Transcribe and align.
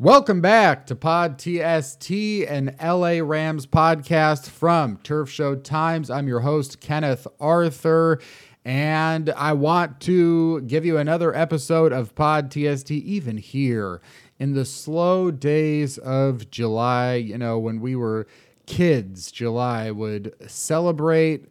Welcome 0.00 0.40
back 0.40 0.86
to 0.86 0.96
Pod 0.96 1.38
TST 1.38 2.10
and 2.10 2.74
LA 2.82 3.20
Rams 3.22 3.64
podcast 3.64 4.50
from 4.50 4.96
Turf 5.04 5.30
Show 5.30 5.54
Times. 5.54 6.10
I'm 6.10 6.26
your 6.26 6.40
host, 6.40 6.80
Kenneth 6.80 7.28
Arthur, 7.38 8.18
and 8.64 9.30
I 9.30 9.52
want 9.52 10.00
to 10.00 10.62
give 10.62 10.84
you 10.84 10.98
another 10.98 11.32
episode 11.32 11.92
of 11.92 12.16
Pod 12.16 12.50
TST, 12.50 12.90
even 12.90 13.36
here 13.36 14.00
in 14.40 14.54
the 14.54 14.64
slow 14.64 15.30
days 15.30 15.96
of 15.98 16.50
July. 16.50 17.14
You 17.14 17.38
know, 17.38 17.60
when 17.60 17.80
we 17.80 17.94
were 17.94 18.26
kids, 18.66 19.30
July 19.30 19.92
would 19.92 20.34
celebrate 20.50 21.46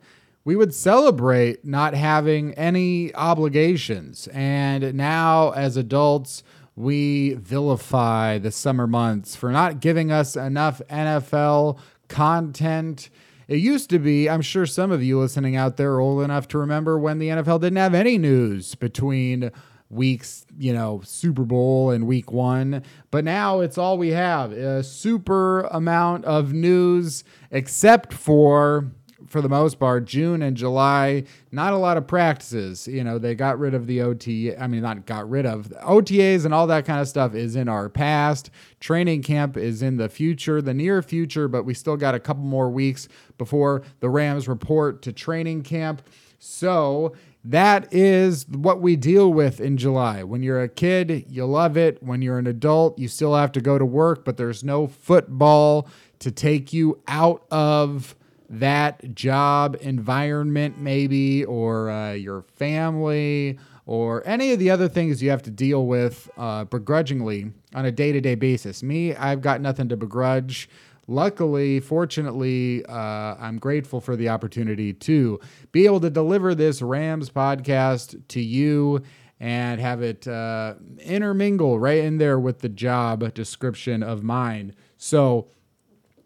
we 0.46 0.58
would 0.58 0.74
celebrate 0.74 1.64
not 1.64 1.94
having 1.94 2.54
any 2.56 3.16
obligations. 3.16 4.28
And 4.34 4.94
now, 4.94 5.52
as 5.52 5.78
adults, 5.78 6.44
we 6.76 7.34
vilify 7.36 8.38
the 8.38 8.52
summer 8.52 8.88
months 8.88 9.36
for 9.36 9.52
not 9.52 9.80
giving 9.80 10.12
us 10.12 10.36
enough 10.36 10.82
NFL 10.90 11.78
content. 12.08 13.10
It 13.48 13.58
used 13.58 13.90
to 13.92 14.00
be, 14.00 14.30
I'm 14.30 14.42
sure 14.42 14.66
some 14.66 14.92
of 14.92 15.04
you 15.04 15.20
listening 15.20 15.56
out 15.56 15.78
there 15.78 15.94
are 15.94 16.00
old 16.00 16.24
enough 16.24 16.48
to 16.50 16.58
remember 16.58 16.98
when 16.98 17.20
the 17.20 17.30
NFL 17.30 17.62
didn't 17.62 17.78
have 17.78 17.94
any 17.94 18.18
news 18.18 18.76
between 18.76 19.52
weeks, 19.90 20.46
you 20.58 20.74
know, 20.74 21.02
Super 21.04 21.44
Bowl 21.44 21.92
and 21.92 22.08
week 22.08 22.32
one. 22.32 22.84
But 23.12 23.24
now 23.24 23.60
it's 23.60 23.78
all 23.78 23.98
we 23.98 24.10
have 24.10 24.52
a 24.52 24.84
super 24.84 25.62
amount 25.62 26.26
of 26.26 26.54
news, 26.54 27.24
except 27.52 28.14
for 28.14 28.92
for 29.34 29.42
the 29.42 29.50
most 29.50 29.80
part, 29.80 30.06
June 30.06 30.44
and 30.44 30.56
July, 30.56 31.24
not 31.52 31.74
a 31.74 31.78
lot 31.78 31.98
of 31.98 32.06
practices. 32.06 32.88
You 32.88 33.04
know, 33.04 33.18
they 33.18 33.34
got 33.34 33.58
rid 33.58 33.74
of 33.74 33.88
the 33.88 34.00
OT. 34.02 34.56
I 34.56 34.68
mean, 34.68 34.84
not 34.84 35.08
got 35.08 35.28
rid 35.28 35.48
of 35.48 35.70
OTAs 35.82 36.46
and 36.46 36.54
all 36.54 36.68
that 36.68 36.86
kind 36.86 37.02
of 37.02 37.08
stuff 37.08 37.34
is 37.34 37.56
in 37.56 37.68
our 37.68 37.90
past. 37.90 38.52
Training 38.80 39.24
camp 39.24 39.58
is 39.58 39.82
in 39.82 39.98
the 39.98 40.08
future, 40.08 40.62
the 40.62 40.76
near 40.76 41.02
future, 41.02 41.48
but 41.48 41.64
we 41.64 41.74
still 41.74 41.98
got 41.98 42.14
a 42.14 42.20
couple 42.20 42.44
more 42.44 42.70
weeks 42.70 43.08
before 43.40 43.82
the 44.02 44.10
Rams 44.10 44.48
report 44.48 45.02
to 45.02 45.12
training 45.12 45.64
camp. 45.64 46.04
So 46.38 47.16
that 47.44 47.92
is 47.92 48.48
what 48.48 48.82
we 48.82 48.96
deal 48.96 49.34
with 49.34 49.60
in 49.60 49.78
July. 49.78 50.22
When 50.22 50.44
you're 50.44 50.62
a 50.62 50.70
kid, 50.70 51.26
you 51.28 51.46
love 51.48 51.76
it. 51.76 52.04
When 52.04 52.22
you're 52.22 52.38
an 52.38 52.46
adult, 52.46 53.00
you 53.00 53.08
still 53.08 53.34
have 53.34 53.52
to 53.54 53.62
go 53.62 53.80
to 53.80 53.86
work, 53.86 54.24
but 54.26 54.38
there's 54.38 54.64
no 54.64 54.86
football 54.86 55.88
to 56.20 56.30
take 56.30 56.72
you 56.72 57.02
out 57.08 57.46
of 57.50 58.16
that 58.50 59.16
job 59.16 59.78
environment, 59.82 60.80
maybe, 60.80 61.46
or 61.46 61.90
uh, 61.90 62.14
your 62.14 62.44
family, 62.44 63.58
or 63.86 64.26
any 64.26 64.52
of 64.52 64.60
the 64.60 64.70
other 64.70 64.88
things 64.88 65.22
you 65.22 65.30
have 65.30 65.44
to 65.44 65.52
deal 65.52 65.86
with 65.86 66.30
uh, 66.38 66.64
begrudgingly 66.66 67.52
on 67.74 67.86
a 67.86 67.92
day 67.92 68.12
to 68.12 68.22
day 68.22 68.36
basis. 68.36 68.84
Me, 68.84 69.16
I've 69.16 69.42
got 69.42 69.62
nothing 69.62 69.90
to 69.90 69.98
begrudge. 69.98 70.70
Luckily, 71.08 71.82
fortunately, 71.82 72.86
uh, 72.86 73.36
I'm 73.38 73.58
grateful 73.60 74.00
for 74.00 74.16
the 74.16 74.30
opportunity 74.30 74.94
to 74.94 75.40
be 75.74 75.86
able 75.86 76.00
to 76.00 76.10
deliver 76.10 76.56
this 76.56 76.82
Rams 76.82 77.30
podcast 77.30 78.22
to 78.30 78.40
you 78.40 79.02
and 79.40 79.82
have 79.82 80.02
it 80.02 80.26
uh, 80.26 80.76
intermingle 81.00 81.78
right 81.78 81.98
in 82.06 82.18
there 82.18 82.40
with 82.40 82.60
the 82.60 82.70
job 82.70 83.34
description 83.34 84.02
of 84.02 84.24
mine. 84.24 84.74
So, 84.96 85.50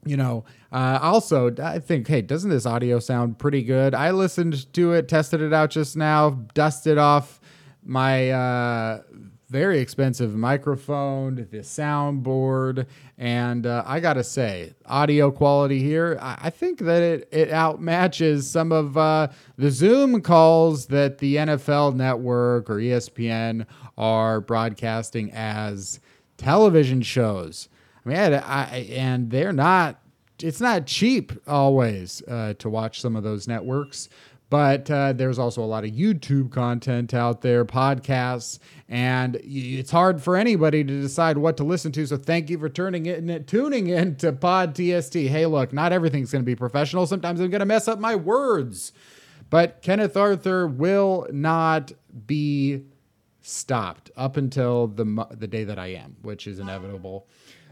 you 0.10 0.18
know, 0.18 0.46
uh, 0.72 1.00
also, 1.02 1.54
I 1.62 1.80
think, 1.80 2.08
hey, 2.08 2.22
doesn't 2.22 2.50
this 2.50 2.66
audio 2.66 3.00
sound 3.00 3.40
pretty 3.40 3.64
good? 3.64 3.94
I 3.94 4.12
listened 4.12 4.72
to 4.74 4.94
it, 4.94 5.08
tested 5.08 5.42
it 5.42 5.54
out 5.54 5.70
just 5.70 5.96
now, 5.96 6.32
dusted 6.54 6.98
off 6.98 7.40
my 7.84 8.32
uh, 8.32 9.02
very 9.50 9.80
expensive 9.80 10.36
microphone, 10.36 11.36
the 11.36 11.60
soundboard, 11.60 12.86
and 13.18 13.66
uh, 13.66 13.84
I 13.86 14.02
gotta 14.02 14.24
say, 14.24 14.74
audio 14.86 15.32
quality 15.32 15.80
here, 15.80 16.18
I, 16.22 16.38
I 16.44 16.50
think 16.50 16.80
that 16.80 17.02
it, 17.02 17.30
it 17.32 17.50
outmatches 17.50 18.44
some 18.44 18.72
of 18.74 18.98
uh, 18.98 19.30
the 19.58 19.72
Zoom 19.72 20.22
calls 20.22 20.88
that 20.88 21.20
the 21.20 21.38
NFL 21.38 21.96
network 21.96 22.70
or 22.70 22.76
ESPN 22.76 23.66
are 23.98 24.42
broadcasting 24.42 25.32
as 25.32 26.02
television 26.38 27.02
shows. 27.02 27.70
I 28.06 28.10
mean, 28.10 28.18
I, 28.18 28.38
I, 28.38 28.78
and 28.92 29.32
they're 29.32 29.54
not. 29.54 30.02
It's 30.42 30.62
not 30.62 30.86
cheap 30.86 31.32
always 31.48 32.22
uh, 32.28 32.54
to 32.60 32.70
watch 32.70 33.02
some 33.02 33.16
of 33.16 33.24
those 33.24 33.48
networks, 33.48 34.10
but 34.50 34.90
uh, 34.90 35.14
there's 35.14 35.40
also 35.40 35.62
a 35.62 35.66
lot 35.66 35.84
of 35.84 35.92
YouTube 35.92 36.52
content 36.52 37.14
out 37.14 37.42
there, 37.42 37.66
podcasts, 37.66 38.60
and 38.88 39.38
it's 39.44 39.92
hard 39.92 40.22
for 40.22 40.38
anybody 40.38 40.84
to 40.84 41.02
decide 41.02 41.38
what 41.38 41.58
to 41.58 41.64
listen 41.64 41.92
to. 41.94 42.06
So 42.06 42.18
thank 42.18 42.50
you 42.50 42.58
for 42.58 42.70
turning 42.70 43.08
in, 43.08 43.44
tuning 43.46 43.88
in 43.88 44.16
to 44.18 44.32
Pod 44.32 44.76
TST. 44.76 45.16
Hey, 45.16 45.46
look, 45.46 45.74
not 45.74 45.92
everything's 45.92 46.32
going 46.32 46.44
to 46.44 46.46
be 46.46 46.56
professional. 46.56 47.08
Sometimes 47.08 47.42
I'm 47.42 47.50
going 47.50 47.60
to 47.60 47.66
mess 47.66 47.88
up 47.88 48.00
my 48.00 48.16
words, 48.16 48.94
but 49.50 49.82
Kenneth 49.82 50.16
Arthur 50.16 50.68
will 50.68 51.28
not 51.32 51.92
be 52.26 52.84
stopped 53.42 54.12
up 54.16 54.38
until 54.38 54.88
the 54.88 55.26
the 55.32 55.48
day 55.48 55.64
that 55.64 55.80
I 55.80 55.88
am, 55.88 56.18
which 56.22 56.48
is 56.48 56.60
inevitable. 56.60 57.28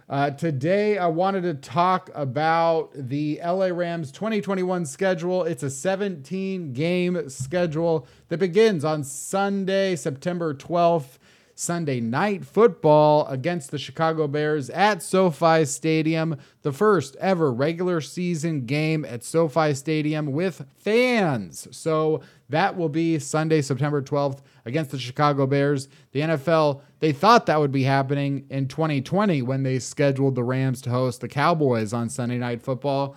Uh, 0.07 0.29
today, 0.29 0.99
I 0.99 1.07
wanted 1.07 1.41
to 1.41 1.55
talk 1.55 2.11
about 2.13 2.91
the 2.93 3.41
LA 3.43 3.67
Rams 3.67 4.11
2021 4.11 4.85
schedule. 4.85 5.43
It's 5.43 5.63
a 5.63 5.69
17 5.69 6.73
game 6.73 7.27
schedule 7.27 8.05
that 8.29 8.37
begins 8.37 8.85
on 8.85 9.03
Sunday, 9.03 9.95
September 9.95 10.53
12th. 10.53 11.17
Sunday 11.57 12.01
night 12.01 12.43
football 12.43 13.25
against 13.27 13.71
the 13.71 13.77
Chicago 13.77 14.27
Bears 14.27 14.69
at 14.71 15.01
SoFi 15.01 15.63
Stadium, 15.63 16.35
the 16.63 16.73
first 16.73 17.15
ever 17.15 17.49
regular 17.49 18.01
season 18.01 18.65
game 18.65 19.05
at 19.05 19.23
SoFi 19.23 19.73
Stadium 19.73 20.33
with 20.33 20.65
fans. 20.77 21.69
So 21.71 22.19
that 22.49 22.77
will 22.77 22.89
be 22.89 23.17
Sunday, 23.19 23.61
September 23.61 24.01
12th 24.01 24.39
against 24.65 24.91
the 24.91 24.99
Chicago 24.99 25.47
Bears. 25.47 25.87
The 26.11 26.21
NFL, 26.21 26.81
they 26.99 27.11
thought 27.11 27.47
that 27.47 27.59
would 27.59 27.71
be 27.71 27.83
happening 27.83 28.45
in 28.49 28.67
2020 28.67 29.41
when 29.41 29.63
they 29.63 29.79
scheduled 29.79 30.35
the 30.35 30.43
Rams 30.43 30.81
to 30.83 30.89
host 30.89 31.21
the 31.21 31.27
Cowboys 31.27 31.93
on 31.93 32.09
Sunday 32.09 32.37
Night 32.37 32.61
Football. 32.61 33.15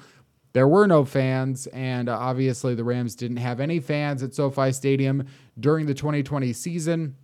There 0.55 0.66
were 0.66 0.87
no 0.87 1.05
fans, 1.05 1.66
and 1.69 2.09
uh, 2.09 2.16
obviously 2.19 2.75
the 2.75 2.84
Rams 2.84 3.15
didn't 3.15 3.37
have 3.37 3.61
any 3.61 3.81
fans 3.81 4.22
at 4.22 4.34
SoFi 4.34 4.72
Stadium 4.72 5.27
during 5.60 5.87
the 5.87 5.95
2020 5.95 6.53
season. 6.55 7.15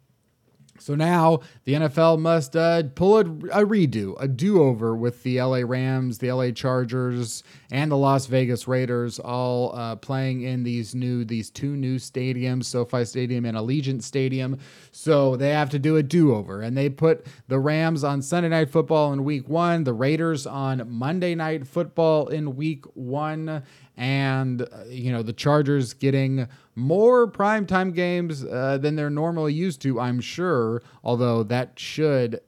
So 0.79 0.95
now 0.95 1.41
the 1.65 1.75
NFL 1.75 2.19
must 2.19 2.57
uh, 2.57 2.83
pull 2.95 3.19
a, 3.19 3.21
a 3.21 3.67
redo, 3.67 4.17
a 4.19 4.27
do 4.27 4.63
over 4.63 4.97
with 4.97 5.23
the 5.23 5.41
LA 5.41 5.61
Rams, 5.65 6.19
the 6.19 6.33
LA 6.33 6.51
Chargers, 6.51 7.45
and 7.71 7.91
the 7.91 7.97
Las 7.97 8.27
Vegas 8.27 8.67
Raiders 8.67 9.19
all 9.19 9.75
uh, 9.77 9.97
playing 9.97 10.43
in 10.43 10.65
these 10.65 10.95
new, 10.95 11.25
these 11.25 11.51
two 11.51 11.77
new 11.77 11.97
stadiums, 11.97 12.65
SoFi 12.65 13.05
Stadium 13.05 13.45
and 13.45 13.57
Allegiant 13.57 14.03
Stadium. 14.03 14.59
So 14.91 15.37
they 15.37 15.51
have 15.51 15.71
to 15.71 15.79
do 15.79 15.97
a 15.97 16.03
do 16.03 16.35
over, 16.35 16.61
and 16.61 16.77
they 16.77 16.91
put 16.91 17.27
the 17.47 17.59
Rams 17.59 18.03
on 18.03 18.21
Sunday 18.21 18.49
Night 18.49 18.71
Football 18.71 19.13
in 19.13 19.25
Week 19.25 19.49
One, 19.49 19.85
the 19.85 19.93
Raiders 19.93 20.47
on 20.47 20.83
Monday 20.91 21.35
Night 21.35 21.67
Football 21.67 22.29
in 22.29 22.57
Week 22.57 22.85
One, 22.95 23.63
and 23.97 24.63
uh, 24.63 24.85
you 24.89 25.13
know 25.13 25.23
the 25.23 25.33
Chargers 25.33 25.95
getting 25.95 26.49
more 26.77 27.31
primetime 27.31 27.95
games 27.95 28.45
uh, 28.45 28.79
than 28.79 28.97
they're 28.97 29.11
normally 29.11 29.53
used 29.53 29.81
to, 29.83 30.01
I'm 30.01 30.21
sure. 30.21 30.83
Although 31.03 31.43
that 31.45 31.79
should 31.79 32.41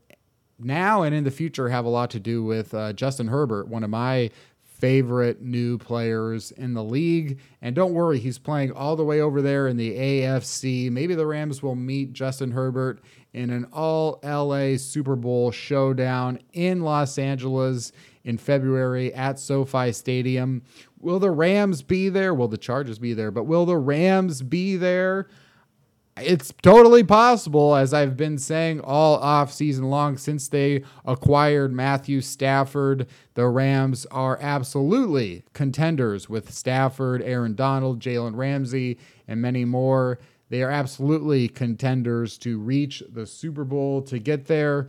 now 0.59 1.03
and 1.03 1.15
in 1.15 1.25
the 1.25 1.31
future 1.31 1.69
have 1.69 1.85
a 1.85 1.91
lot 1.91 2.11
to 2.11 2.21
do 2.21 2.43
with 2.43 2.75
uh, 2.75 2.93
Justin 2.93 3.29
Herbert, 3.29 3.69
one 3.69 3.85
of 3.85 3.91
my 3.91 4.31
favorite 4.63 5.41
new 5.41 5.79
players 5.79 6.51
in 6.53 6.75
the 6.75 6.85
league. 6.85 7.41
And 7.63 7.75
don't 7.75 7.95
worry, 7.95 8.19
he's 8.19 8.39
playing 8.39 8.73
all 8.73 8.95
the 8.95 9.05
way 9.05 9.21
over 9.21 9.41
there 9.41 9.69
in 9.69 9.77
the 9.77 9.97
AFC. 9.97 10.91
Maybe 10.91 11.15
the 11.15 11.27
Rams 11.27 11.63
will 11.63 11.75
meet 11.75 12.13
Justin 12.13 12.51
Herbert 12.51 13.01
in 13.33 13.51
an 13.51 13.67
all 13.73 14.21
LA 14.23 14.77
Super 14.77 15.17
Bowl 15.17 15.51
showdown 15.51 16.39
in 16.53 16.83
Los 16.83 17.19
Angeles 17.19 17.93
in 18.25 18.37
February 18.37 19.15
at 19.15 19.39
SoFi 19.39 19.93
Stadium. 19.93 20.63
Will 21.01 21.19
the 21.19 21.31
Rams 21.31 21.83
be 21.83 22.09
there? 22.09 22.35
Will 22.35 22.49
the 22.49 22.57
Chargers 22.57 22.99
be 22.99 23.15
there? 23.15 23.31
But 23.31 23.45
will 23.45 23.67
the 23.67 23.77
Rams 23.77 24.43
be 24.43 24.77
there? 24.77 25.29
It's 26.19 26.55
totally 26.63 27.05
possible, 27.05 27.75
as 27.75 27.93
I've 27.93 28.17
been 28.17 28.39
saying 28.39 28.81
all 28.81 29.17
off 29.17 29.53
season 29.53 29.91
long 29.91 30.17
since 30.17 30.49
they 30.49 30.83
acquired 31.05 31.75
Matthew 31.75 32.23
Stafford. 32.23 33.07
The 33.35 33.47
Rams 33.47 34.07
are 34.11 34.39
absolutely 34.41 35.45
contenders 35.53 36.27
with 36.31 36.55
Stafford, 36.55 37.21
Aaron 37.23 37.55
Donald, 37.55 38.01
Jalen 38.01 38.35
Ramsey, 38.35 38.99
and 39.29 39.43
many 39.43 39.67
more. 39.67 40.19
They 40.49 40.63
are 40.63 40.71
absolutely 40.71 41.49
contenders 41.49 42.39
to 42.39 42.59
reach 42.59 43.03
the 43.13 43.27
Super 43.27 43.65
Bowl 43.65 44.01
to 44.03 44.19
get 44.19 44.47
there. 44.47 44.89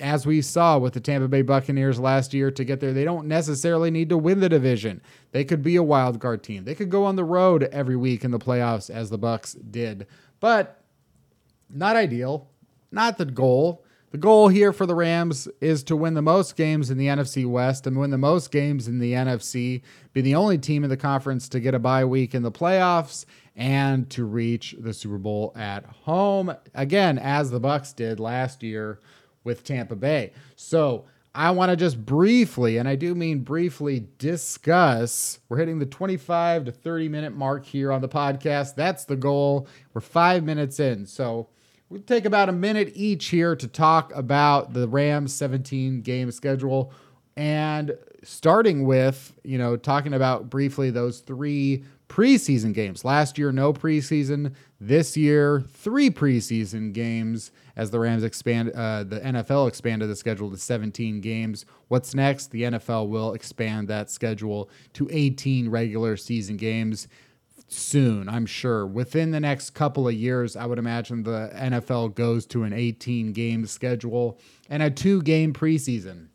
As 0.00 0.26
we 0.26 0.42
saw 0.42 0.76
with 0.76 0.92
the 0.92 1.00
Tampa 1.00 1.28
Bay 1.28 1.40
Buccaneers 1.42 1.98
last 1.98 2.34
year, 2.34 2.50
to 2.50 2.64
get 2.64 2.80
there, 2.80 2.92
they 2.92 3.04
don't 3.04 3.26
necessarily 3.26 3.90
need 3.90 4.10
to 4.10 4.18
win 4.18 4.40
the 4.40 4.48
division. 4.48 5.00
They 5.32 5.44
could 5.44 5.62
be 5.62 5.76
a 5.76 5.82
wild 5.82 6.20
card 6.20 6.42
team. 6.42 6.64
They 6.64 6.74
could 6.74 6.90
go 6.90 7.04
on 7.04 7.16
the 7.16 7.24
road 7.24 7.64
every 7.72 7.96
week 7.96 8.22
in 8.22 8.32
the 8.32 8.38
playoffs, 8.38 8.90
as 8.90 9.08
the 9.08 9.18
Bucs 9.18 9.56
did. 9.70 10.06
But 10.40 10.82
not 11.70 11.96
ideal, 11.96 12.50
not 12.90 13.16
the 13.18 13.24
goal. 13.24 13.84
the 14.10 14.18
goal 14.18 14.48
here 14.48 14.72
for 14.72 14.86
the 14.86 14.94
Rams 14.94 15.48
is 15.60 15.82
to 15.84 15.94
win 15.96 16.14
the 16.14 16.22
most 16.22 16.56
games 16.56 16.90
in 16.90 16.96
the 16.96 17.08
NFC 17.08 17.46
West 17.46 17.86
and 17.86 17.98
win 17.98 18.10
the 18.10 18.18
most 18.18 18.50
games 18.50 18.88
in 18.88 18.98
the 18.98 19.12
NFC, 19.12 19.82
be 20.14 20.22
the 20.22 20.34
only 20.34 20.56
team 20.56 20.82
in 20.82 20.90
the 20.90 20.96
conference 20.96 21.48
to 21.50 21.60
get 21.60 21.74
a 21.74 21.78
bye 21.78 22.04
week 22.04 22.34
in 22.34 22.42
the 22.42 22.50
playoffs, 22.50 23.26
and 23.58 24.08
to 24.10 24.24
reach 24.24 24.74
the 24.78 24.94
Super 24.94 25.18
Bowl 25.18 25.52
at 25.54 25.84
home 25.84 26.54
again, 26.74 27.18
as 27.18 27.50
the 27.50 27.60
Bucs 27.60 27.94
did 27.94 28.18
last 28.18 28.62
year 28.62 29.00
with 29.44 29.64
Tampa 29.64 29.96
Bay. 29.96 30.32
So 30.56 31.04
I 31.34 31.50
want 31.50 31.70
to 31.70 31.76
just 31.76 32.04
briefly, 32.06 32.78
and 32.78 32.88
I 32.88 32.94
do 32.94 33.14
mean 33.14 33.40
briefly, 33.40 34.06
discuss. 34.16 35.40
We're 35.48 35.58
hitting 35.58 35.78
the 35.78 35.86
25 35.86 36.64
to 36.66 36.72
30 36.72 37.08
minute 37.08 37.34
mark 37.34 37.66
here 37.66 37.92
on 37.92 38.00
the 38.00 38.08
podcast. 38.08 38.76
That's 38.76 39.04
the 39.04 39.16
goal. 39.16 39.68
We're 39.92 40.00
five 40.00 40.44
minutes 40.44 40.80
in. 40.80 41.04
So 41.04 41.48
We'll 41.90 42.02
take 42.02 42.26
about 42.26 42.50
a 42.50 42.52
minute 42.52 42.92
each 42.94 43.28
here 43.28 43.56
to 43.56 43.66
talk 43.66 44.14
about 44.14 44.74
the 44.74 44.86
Rams 44.86 45.34
17 45.34 46.02
game 46.02 46.30
schedule 46.30 46.92
and 47.34 47.96
starting 48.22 48.84
with, 48.84 49.32
you 49.42 49.56
know, 49.56 49.76
talking 49.78 50.12
about 50.12 50.50
briefly 50.50 50.90
those 50.90 51.20
three 51.20 51.84
preseason 52.08 52.72
games. 52.72 53.04
Last 53.04 53.38
year, 53.38 53.52
no 53.52 53.72
preseason. 53.72 54.54
This 54.80 55.16
year, 55.16 55.60
three 55.60 56.10
preseason 56.10 56.92
games 56.92 57.50
as 57.76 57.90
the 57.90 58.00
Rams 58.00 58.24
expand, 58.24 58.72
uh, 58.74 59.04
the 59.04 59.20
NFL 59.20 59.68
expanded 59.68 60.08
the 60.08 60.16
schedule 60.16 60.50
to 60.50 60.56
17 60.56 61.20
games. 61.20 61.64
What's 61.88 62.14
next? 62.14 62.50
The 62.50 62.62
NFL 62.62 63.08
will 63.08 63.34
expand 63.34 63.88
that 63.88 64.10
schedule 64.10 64.70
to 64.94 65.08
18 65.10 65.68
regular 65.68 66.16
season 66.16 66.56
games 66.56 67.08
soon, 67.68 68.28
I'm 68.28 68.46
sure. 68.46 68.86
Within 68.86 69.30
the 69.30 69.40
next 69.40 69.70
couple 69.70 70.08
of 70.08 70.14
years, 70.14 70.56
I 70.56 70.66
would 70.66 70.78
imagine 70.78 71.22
the 71.22 71.50
NFL 71.54 72.14
goes 72.14 72.46
to 72.46 72.64
an 72.64 72.72
18 72.72 73.32
game 73.32 73.66
schedule 73.66 74.38
and 74.68 74.82
a 74.82 74.90
two 74.90 75.22
game 75.22 75.52
preseason. 75.52 76.28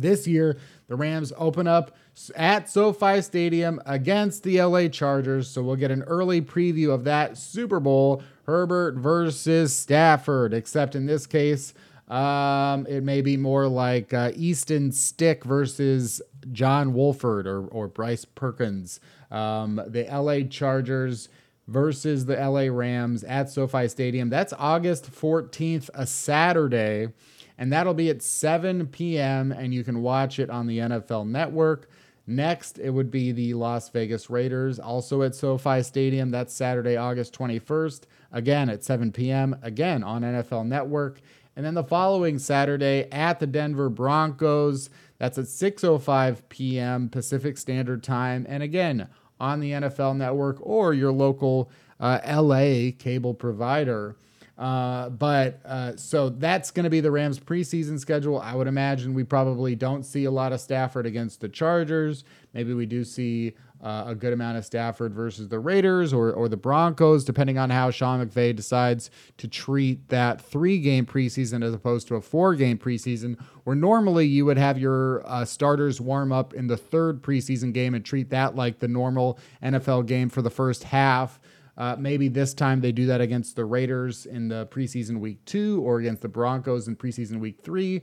This 0.00 0.26
year, 0.26 0.56
the 0.88 0.96
Rams 0.96 1.32
open 1.36 1.66
up 1.66 1.96
at 2.34 2.68
SoFi 2.68 3.20
Stadium 3.20 3.80
against 3.86 4.42
the 4.42 4.62
LA 4.62 4.88
Chargers. 4.88 5.48
So 5.48 5.62
we'll 5.62 5.76
get 5.76 5.90
an 5.90 6.02
early 6.04 6.40
preview 6.40 6.92
of 6.92 7.04
that 7.04 7.36
Super 7.36 7.80
Bowl 7.80 8.22
Herbert 8.46 8.96
versus 8.96 9.74
Stafford, 9.74 10.54
except 10.54 10.94
in 10.94 11.06
this 11.06 11.26
case, 11.26 11.74
um, 12.08 12.86
it 12.86 13.02
may 13.02 13.20
be 13.20 13.36
more 13.36 13.66
like 13.66 14.14
uh, 14.14 14.30
Easton 14.36 14.92
Stick 14.92 15.44
versus 15.44 16.22
John 16.52 16.94
Wolford 16.94 17.46
or, 17.46 17.66
or 17.66 17.88
Bryce 17.88 18.24
Perkins. 18.24 19.00
Um, 19.30 19.80
the 19.88 20.04
LA 20.04 20.48
Chargers 20.48 21.28
versus 21.66 22.26
the 22.26 22.36
LA 22.36 22.72
Rams 22.72 23.24
at 23.24 23.50
SoFi 23.50 23.88
Stadium. 23.88 24.30
That's 24.30 24.52
August 24.56 25.10
14th, 25.10 25.90
a 25.94 26.06
Saturday, 26.06 27.08
and 27.58 27.72
that'll 27.72 27.94
be 27.94 28.10
at 28.10 28.22
7 28.22 28.86
p.m. 28.88 29.52
And 29.52 29.72
you 29.72 29.84
can 29.84 30.02
watch 30.02 30.38
it 30.38 30.50
on 30.50 30.66
the 30.66 30.78
NFL 30.78 31.28
Network. 31.28 31.88
Next, 32.26 32.78
it 32.78 32.90
would 32.90 33.10
be 33.10 33.30
the 33.30 33.54
Las 33.54 33.88
Vegas 33.88 34.28
Raiders, 34.28 34.80
also 34.80 35.22
at 35.22 35.34
SoFi 35.34 35.82
Stadium. 35.82 36.30
That's 36.30 36.52
Saturday, 36.52 36.96
August 36.96 37.32
21st, 37.38 38.02
again 38.32 38.68
at 38.68 38.82
7 38.82 39.12
p.m., 39.12 39.56
again 39.62 40.02
on 40.02 40.22
NFL 40.22 40.66
Network. 40.66 41.20
And 41.54 41.64
then 41.64 41.74
the 41.74 41.84
following 41.84 42.38
Saturday 42.38 43.08
at 43.10 43.38
the 43.38 43.46
Denver 43.46 43.88
Broncos. 43.88 44.90
That's 45.18 45.38
at 45.38 45.46
6:05 45.46 46.42
p.m. 46.48 47.08
Pacific 47.08 47.56
Standard 47.56 48.02
Time, 48.02 48.44
and 48.48 48.62
again 48.62 49.08
on 49.40 49.60
the 49.60 49.72
NFL 49.72 50.16
Network 50.16 50.58
or 50.60 50.92
your 50.92 51.12
local 51.12 51.70
uh, 52.00 52.20
LA 52.26 52.90
cable 52.98 53.34
provider. 53.34 54.16
Uh, 54.58 55.10
but 55.10 55.60
uh, 55.66 55.94
so 55.96 56.30
that's 56.30 56.70
going 56.70 56.84
to 56.84 56.90
be 56.90 57.00
the 57.00 57.10
Rams 57.10 57.38
preseason 57.38 57.98
schedule. 58.00 58.40
I 58.40 58.54
would 58.54 58.66
imagine 58.66 59.12
we 59.12 59.24
probably 59.24 59.76
don't 59.76 60.04
see 60.04 60.24
a 60.24 60.30
lot 60.30 60.52
of 60.52 60.60
Stafford 60.60 61.04
against 61.04 61.40
the 61.40 61.48
Chargers. 61.48 62.24
Maybe 62.54 62.72
we 62.72 62.86
do 62.86 63.04
see 63.04 63.54
uh, 63.82 64.04
a 64.06 64.14
good 64.14 64.32
amount 64.32 64.56
of 64.56 64.64
Stafford 64.64 65.12
versus 65.12 65.48
the 65.48 65.58
Raiders 65.58 66.14
or, 66.14 66.32
or 66.32 66.48
the 66.48 66.56
Broncos, 66.56 67.24
depending 67.24 67.58
on 67.58 67.68
how 67.68 67.90
Sean 67.90 68.26
McVay 68.26 68.56
decides 68.56 69.10
to 69.36 69.46
treat 69.46 70.08
that 70.08 70.40
three 70.40 70.78
game 70.78 71.04
preseason 71.04 71.62
as 71.62 71.74
opposed 71.74 72.08
to 72.08 72.14
a 72.14 72.20
four 72.22 72.54
game 72.54 72.78
preseason, 72.78 73.38
where 73.64 73.76
normally 73.76 74.26
you 74.26 74.46
would 74.46 74.56
have 74.56 74.78
your 74.78 75.22
uh, 75.26 75.44
starters 75.44 76.00
warm 76.00 76.32
up 76.32 76.54
in 76.54 76.66
the 76.66 76.76
third 76.76 77.22
preseason 77.22 77.72
game 77.74 77.94
and 77.94 78.04
treat 78.04 78.30
that 78.30 78.56
like 78.56 78.78
the 78.78 78.88
normal 78.88 79.38
NFL 79.62 80.06
game 80.06 80.30
for 80.30 80.40
the 80.40 80.50
first 80.50 80.84
half. 80.84 81.38
Uh, 81.76 81.96
maybe 81.98 82.28
this 82.28 82.54
time 82.54 82.80
they 82.80 82.92
do 82.92 83.06
that 83.06 83.20
against 83.20 83.56
the 83.56 83.64
Raiders 83.64 84.26
in 84.26 84.48
the 84.48 84.66
preseason 84.66 85.20
week 85.20 85.44
two 85.44 85.82
or 85.82 85.98
against 85.98 86.22
the 86.22 86.28
Broncos 86.28 86.88
in 86.88 86.96
preseason 86.96 87.38
week 87.38 87.60
three. 87.62 88.02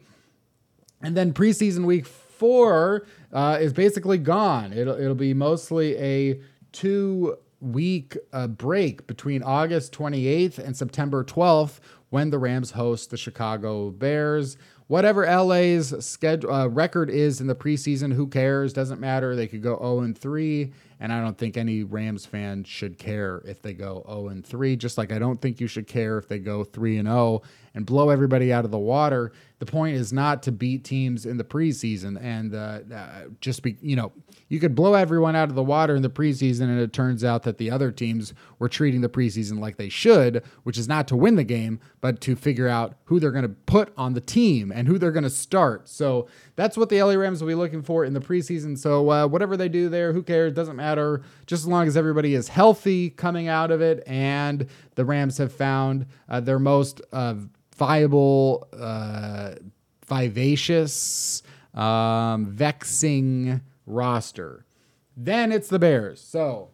And 1.02 1.18
then 1.18 1.34
preseason 1.34 1.86
week 1.86 2.06
four 2.06 3.06
uh, 3.32 3.58
is 3.60 3.74
basically 3.74 4.18
gone. 4.18 4.74
It'll, 4.74 5.00
it'll 5.00 5.16
be 5.16 5.34
mostly 5.34 5.98
a 5.98 6.40
two 6.72 7.38
week 7.60 8.18
uh, 8.32 8.48
break 8.48 9.08
between 9.08 9.42
August 9.42 9.94
28th 9.94 10.60
and 10.60 10.76
September 10.76 11.24
12th 11.24 11.80
when 12.10 12.30
the 12.30 12.38
Rams 12.38 12.72
host 12.72 13.10
the 13.10 13.18
Chicago 13.18 13.90
Bears. 13.90 14.58
Whatever 14.88 15.26
LA's 15.26 16.06
schedule 16.06 16.54
uh, 16.54 16.68
record 16.68 17.10
is 17.10 17.42
in 17.42 17.48
the 17.48 17.56
preseason, 17.56 18.14
who 18.14 18.28
cares? 18.28 18.74
Doesn't 18.74 19.00
matter. 19.00 19.36
They 19.36 19.48
could 19.48 19.64
go 19.64 19.78
0 19.78 20.02
and 20.02 20.18
3, 20.18 20.72
and 21.04 21.12
I 21.12 21.20
don't 21.20 21.38
think 21.38 21.58
any 21.58 21.84
Rams 21.84 22.26
fan 22.26 22.64
should 22.64 22.98
care 22.98 23.44
if 23.46 23.62
they 23.62 23.74
go 23.74 24.06
0 24.08 24.30
and 24.30 24.46
3. 24.46 24.78
Just 24.78 24.98
like 24.98 25.12
I 25.12 25.20
don't 25.20 25.40
think 25.40 25.60
you 25.60 25.68
should 25.68 25.86
care 25.86 26.18
if 26.18 26.30
they 26.30 26.40
go 26.40 26.64
3 26.64 26.98
and 26.98 27.10
0 27.10 27.42
and 27.76 27.86
blow 27.86 28.10
everybody 28.10 28.54
out 28.54 28.66
of 28.66 28.72
the 28.72 28.80
water. 28.80 29.32
The 29.60 29.66
point 29.66 29.96
is 29.96 30.12
not 30.12 30.44
to 30.44 30.52
beat 30.52 30.84
teams 30.84 31.26
in 31.26 31.38
the 31.38 31.44
preseason 31.44 32.22
and 32.22 32.54
uh, 32.54 32.80
uh, 32.94 33.24
just 33.40 33.64
be, 33.64 33.78
you 33.82 33.96
know, 33.96 34.12
you 34.50 34.60
could 34.60 34.76
blow 34.76 34.94
everyone 34.94 35.36
out 35.36 35.50
of 35.50 35.56
the 35.56 35.64
water 35.64 35.96
in 35.96 36.02
the 36.02 36.10
preseason, 36.10 36.64
and 36.64 36.80
it 36.80 36.94
turns 36.94 37.24
out 37.24 37.44
that 37.44 37.58
the 37.58 37.72
other 37.72 37.92
teams 37.92 38.34
were 38.60 38.70
treating 38.70 39.02
the 39.02 39.10
preseason 39.10 39.60
like 39.60 39.78
they 39.78 39.90
should, 39.90 40.44
which 40.64 40.78
is 40.78 40.88
not 40.88 41.08
to 41.08 41.16
win 41.16 41.36
the 41.36 41.44
game, 41.44 41.80
but 42.02 42.22
to 42.22 42.36
figure 42.36 42.68
out 42.68 42.96
who 43.06 43.20
they're 43.20 43.32
going 43.32 43.48
to 43.48 43.56
put 43.66 43.94
on 43.98 44.14
the 44.14 44.22
team 44.22 44.72
and 44.72 44.88
who 44.88 44.98
they're 44.98 45.12
going 45.12 45.24
to 45.24 45.30
start. 45.30 45.88
So 45.88 46.28
that's 46.56 46.78
what 46.78 46.90
the 46.90 47.02
LA 47.02 47.14
Rams 47.14 47.42
will 47.42 47.48
be 47.48 47.56
looking 47.56 47.82
for 47.82 48.06
in 48.06 48.14
the 48.14 48.20
preseason. 48.20 48.78
So 48.78 49.10
uh, 49.10 49.28
whatever 49.28 49.58
they 49.58 49.70
do 49.70 49.90
there, 49.90 50.14
who 50.14 50.22
cares? 50.22 50.54
Doesn't 50.54 50.76
matter. 50.76 51.24
Just 51.48 51.64
as 51.64 51.68
long 51.68 51.88
as 51.88 51.98
everybody 51.98 52.36
is 52.36 52.50
healthy 52.50 53.10
coming 53.10 53.48
out 53.48 53.72
of 53.72 53.82
it, 53.82 54.04
and 54.06 54.68
the 54.96 55.06
Rams 55.06 55.38
have 55.38 55.54
found 55.54 56.06
uh, 56.30 56.42
their 56.42 56.60
most 56.60 57.02
uh, 57.12 57.36
viable, 57.76 58.68
uh, 58.78 59.56
vivacious, 60.08 61.44
um, 61.74 62.46
vexing 62.46 63.62
roster. 63.86 64.66
Then 65.16 65.52
it's 65.52 65.68
the 65.68 65.80
Bears. 65.80 66.22
So 66.22 66.70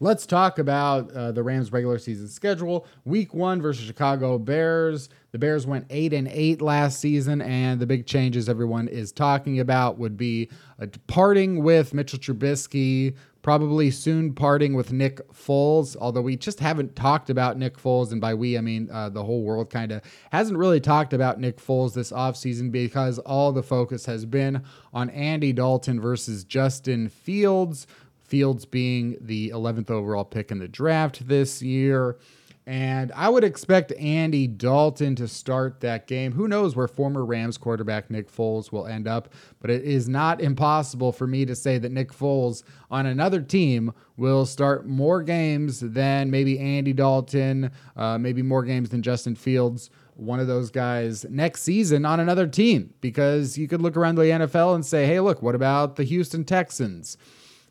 let's 0.00 0.26
talk 0.26 0.58
about 0.58 1.10
uh, 1.12 1.32
the 1.32 1.42
Rams' 1.42 1.72
regular 1.72 1.98
season 1.98 2.28
schedule. 2.28 2.86
Week 3.04 3.34
one 3.34 3.60
versus 3.60 3.84
Chicago 3.84 4.38
Bears. 4.38 5.08
The 5.32 5.38
Bears 5.38 5.66
went 5.66 5.86
eight 5.90 6.12
and 6.12 6.28
eight 6.28 6.62
last 6.62 7.00
season, 7.00 7.42
and 7.42 7.80
the 7.80 7.86
big 7.86 8.06
changes 8.06 8.48
everyone 8.48 8.88
is 8.88 9.12
talking 9.12 9.60
about 9.60 9.98
would 9.98 10.16
be 10.16 10.48
a 10.78 10.86
departing 10.86 11.62
with 11.62 11.92
Mitchell 11.92 12.18
Trubisky, 12.18 13.14
probably 13.42 13.90
soon 13.90 14.34
parting 14.34 14.74
with 14.74 14.92
Nick 14.92 15.26
Foles, 15.32 15.96
although 15.96 16.20
we 16.20 16.36
just 16.36 16.60
haven't 16.60 16.96
talked 16.96 17.30
about 17.30 17.56
Nick 17.56 17.78
Foles. 17.78 18.12
And 18.12 18.20
by 18.20 18.34
we, 18.34 18.58
I 18.58 18.60
mean 18.60 18.88
uh, 18.90 19.08
the 19.08 19.24
whole 19.24 19.42
world 19.42 19.70
kind 19.70 19.92
of 19.92 20.02
hasn't 20.32 20.58
really 20.58 20.80
talked 20.80 21.12
about 21.12 21.40
Nick 21.40 21.58
Foles 21.58 21.94
this 21.94 22.12
offseason 22.12 22.70
because 22.72 23.18
all 23.20 23.52
the 23.52 23.62
focus 23.62 24.06
has 24.06 24.24
been 24.24 24.62
on 24.92 25.10
Andy 25.10 25.52
Dalton 25.52 26.00
versus 26.00 26.44
Justin 26.44 27.08
Fields. 27.08 27.86
Fields 28.22 28.66
being 28.66 29.16
the 29.20 29.50
11th 29.50 29.90
overall 29.90 30.24
pick 30.24 30.50
in 30.50 30.58
the 30.58 30.68
draft 30.68 31.26
this 31.28 31.62
year. 31.62 32.18
And 32.68 33.12
I 33.12 33.30
would 33.30 33.44
expect 33.44 33.92
Andy 33.92 34.46
Dalton 34.46 35.14
to 35.14 35.26
start 35.26 35.80
that 35.80 36.06
game. 36.06 36.32
Who 36.32 36.46
knows 36.46 36.76
where 36.76 36.86
former 36.86 37.24
Rams 37.24 37.56
quarterback 37.56 38.10
Nick 38.10 38.30
Foles 38.30 38.70
will 38.70 38.86
end 38.86 39.08
up, 39.08 39.32
but 39.58 39.70
it 39.70 39.84
is 39.84 40.06
not 40.06 40.42
impossible 40.42 41.10
for 41.10 41.26
me 41.26 41.46
to 41.46 41.56
say 41.56 41.78
that 41.78 41.92
Nick 41.92 42.12
Foles 42.12 42.64
on 42.90 43.06
another 43.06 43.40
team 43.40 43.94
will 44.18 44.44
start 44.44 44.86
more 44.86 45.22
games 45.22 45.80
than 45.80 46.30
maybe 46.30 46.58
Andy 46.58 46.92
Dalton, 46.92 47.70
uh, 47.96 48.18
maybe 48.18 48.42
more 48.42 48.62
games 48.62 48.90
than 48.90 49.00
Justin 49.00 49.34
Fields 49.34 49.88
one 50.14 50.40
of 50.40 50.48
those 50.48 50.68
guys 50.68 51.24
next 51.30 51.62
season 51.62 52.04
on 52.04 52.18
another 52.18 52.48
team 52.48 52.92
because 53.00 53.56
you 53.56 53.68
could 53.68 53.80
look 53.80 53.96
around 53.96 54.16
the 54.16 54.22
NFL 54.22 54.74
and 54.74 54.84
say, 54.84 55.06
hey, 55.06 55.20
look, 55.20 55.40
what 55.42 55.54
about 55.54 55.94
the 55.94 56.02
Houston 56.02 56.44
Texans? 56.44 57.16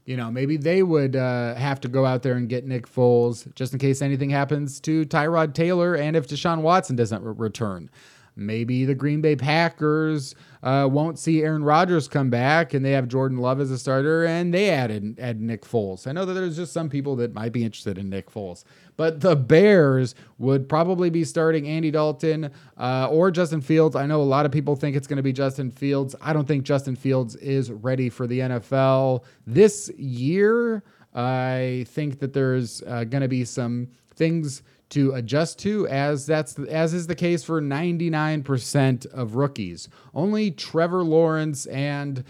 You 0.08 0.16
know, 0.16 0.32
maybe 0.32 0.56
they 0.56 0.82
would 0.82 1.18
uh, 1.18 1.54
have 1.56 1.82
to 1.82 1.90
go 1.90 2.06
out 2.06 2.24
there 2.24 2.34
and 2.36 2.48
get 2.48 2.66
Nick 2.66 2.88
Foles 2.88 3.54
just 3.56 3.74
in 3.74 3.80
case 3.80 4.02
anything 4.02 4.30
happens 4.30 4.80
to 4.80 5.06
Tyrod 5.06 5.54
Taylor 5.54 5.96
and 5.96 6.16
if 6.16 6.28
Deshaun 6.28 6.62
Watson 6.62 6.96
doesn't 6.96 7.22
re- 7.22 7.34
return. 7.38 7.90
Maybe 8.38 8.86
the 8.86 8.96
Green 8.96 9.22
Bay 9.22 9.36
Packers 9.36 10.36
uh, 10.64 10.88
won't 10.90 11.20
see 11.20 11.44
Aaron 11.44 11.64
Rodgers 11.64 12.08
come 12.08 12.30
back 12.30 12.74
and 12.74 12.84
they 12.84 12.92
have 12.92 13.08
Jordan 13.08 13.38
Love 13.38 13.60
as 13.60 13.72
a 13.72 13.78
starter 13.78 14.26
and 14.26 14.54
they 14.54 14.70
added, 14.70 15.20
add 15.20 15.42
Nick 15.42 15.64
Foles. 15.64 16.08
I 16.08 16.12
know 16.12 16.26
that 16.26 16.34
there's 16.34 16.56
just 16.56 16.74
some 16.74 16.90
people 16.90 17.16
that 17.18 17.34
might 17.34 17.52
be 17.52 17.64
interested 17.64 17.98
in 17.98 18.10
Nick 18.10 18.32
Foles, 18.32 18.64
but 18.96 19.22
the 19.22 19.36
Bears 19.36 20.16
would 20.38 20.68
probably 20.70 21.10
be 21.10 21.24
starting 21.24 21.68
Andy 21.68 21.92
Dalton 21.92 22.52
uh, 22.78 23.08
or 23.10 23.32
Justin 23.32 23.62
Fields. 23.62 23.96
I 23.96 24.06
know 24.06 24.22
a 24.22 24.24
lot 24.24 24.46
of 24.46 24.52
people 24.52 24.76
think 24.76 24.96
it's 24.96 25.08
going 25.08 25.18
to 25.18 25.24
be 25.24 25.34
Justin 25.34 25.72
Fields. 25.72 26.16
I 26.22 26.34
don't 26.34 26.48
think 26.48 26.64
Justin 26.64 26.96
Fields 26.96 27.36
is 27.38 27.72
ready 27.72 28.10
for 28.10 28.28
the 28.28 28.40
NFL 28.40 29.24
this 29.46 29.90
year. 29.98 30.84
I 31.14 31.86
think 31.90 32.20
that 32.20 32.34
there's 32.34 32.84
uh, 32.84 33.04
going 33.04 33.22
to 33.22 33.28
be 33.28 33.44
some 33.46 33.88
things 34.16 34.64
to 34.90 35.14
adjust 35.14 35.60
to 35.60 35.88
as 35.88 36.26
that's 36.26 36.58
as 36.60 36.94
is 36.94 37.08
the 37.08 37.16
case 37.16 37.44
for 37.44 37.62
99% 37.62 39.06
of 39.08 39.36
rookies. 39.36 39.90
Only 40.14 40.52
Trevor 40.52 41.04
Lawrence 41.04 41.66
and 41.68 42.24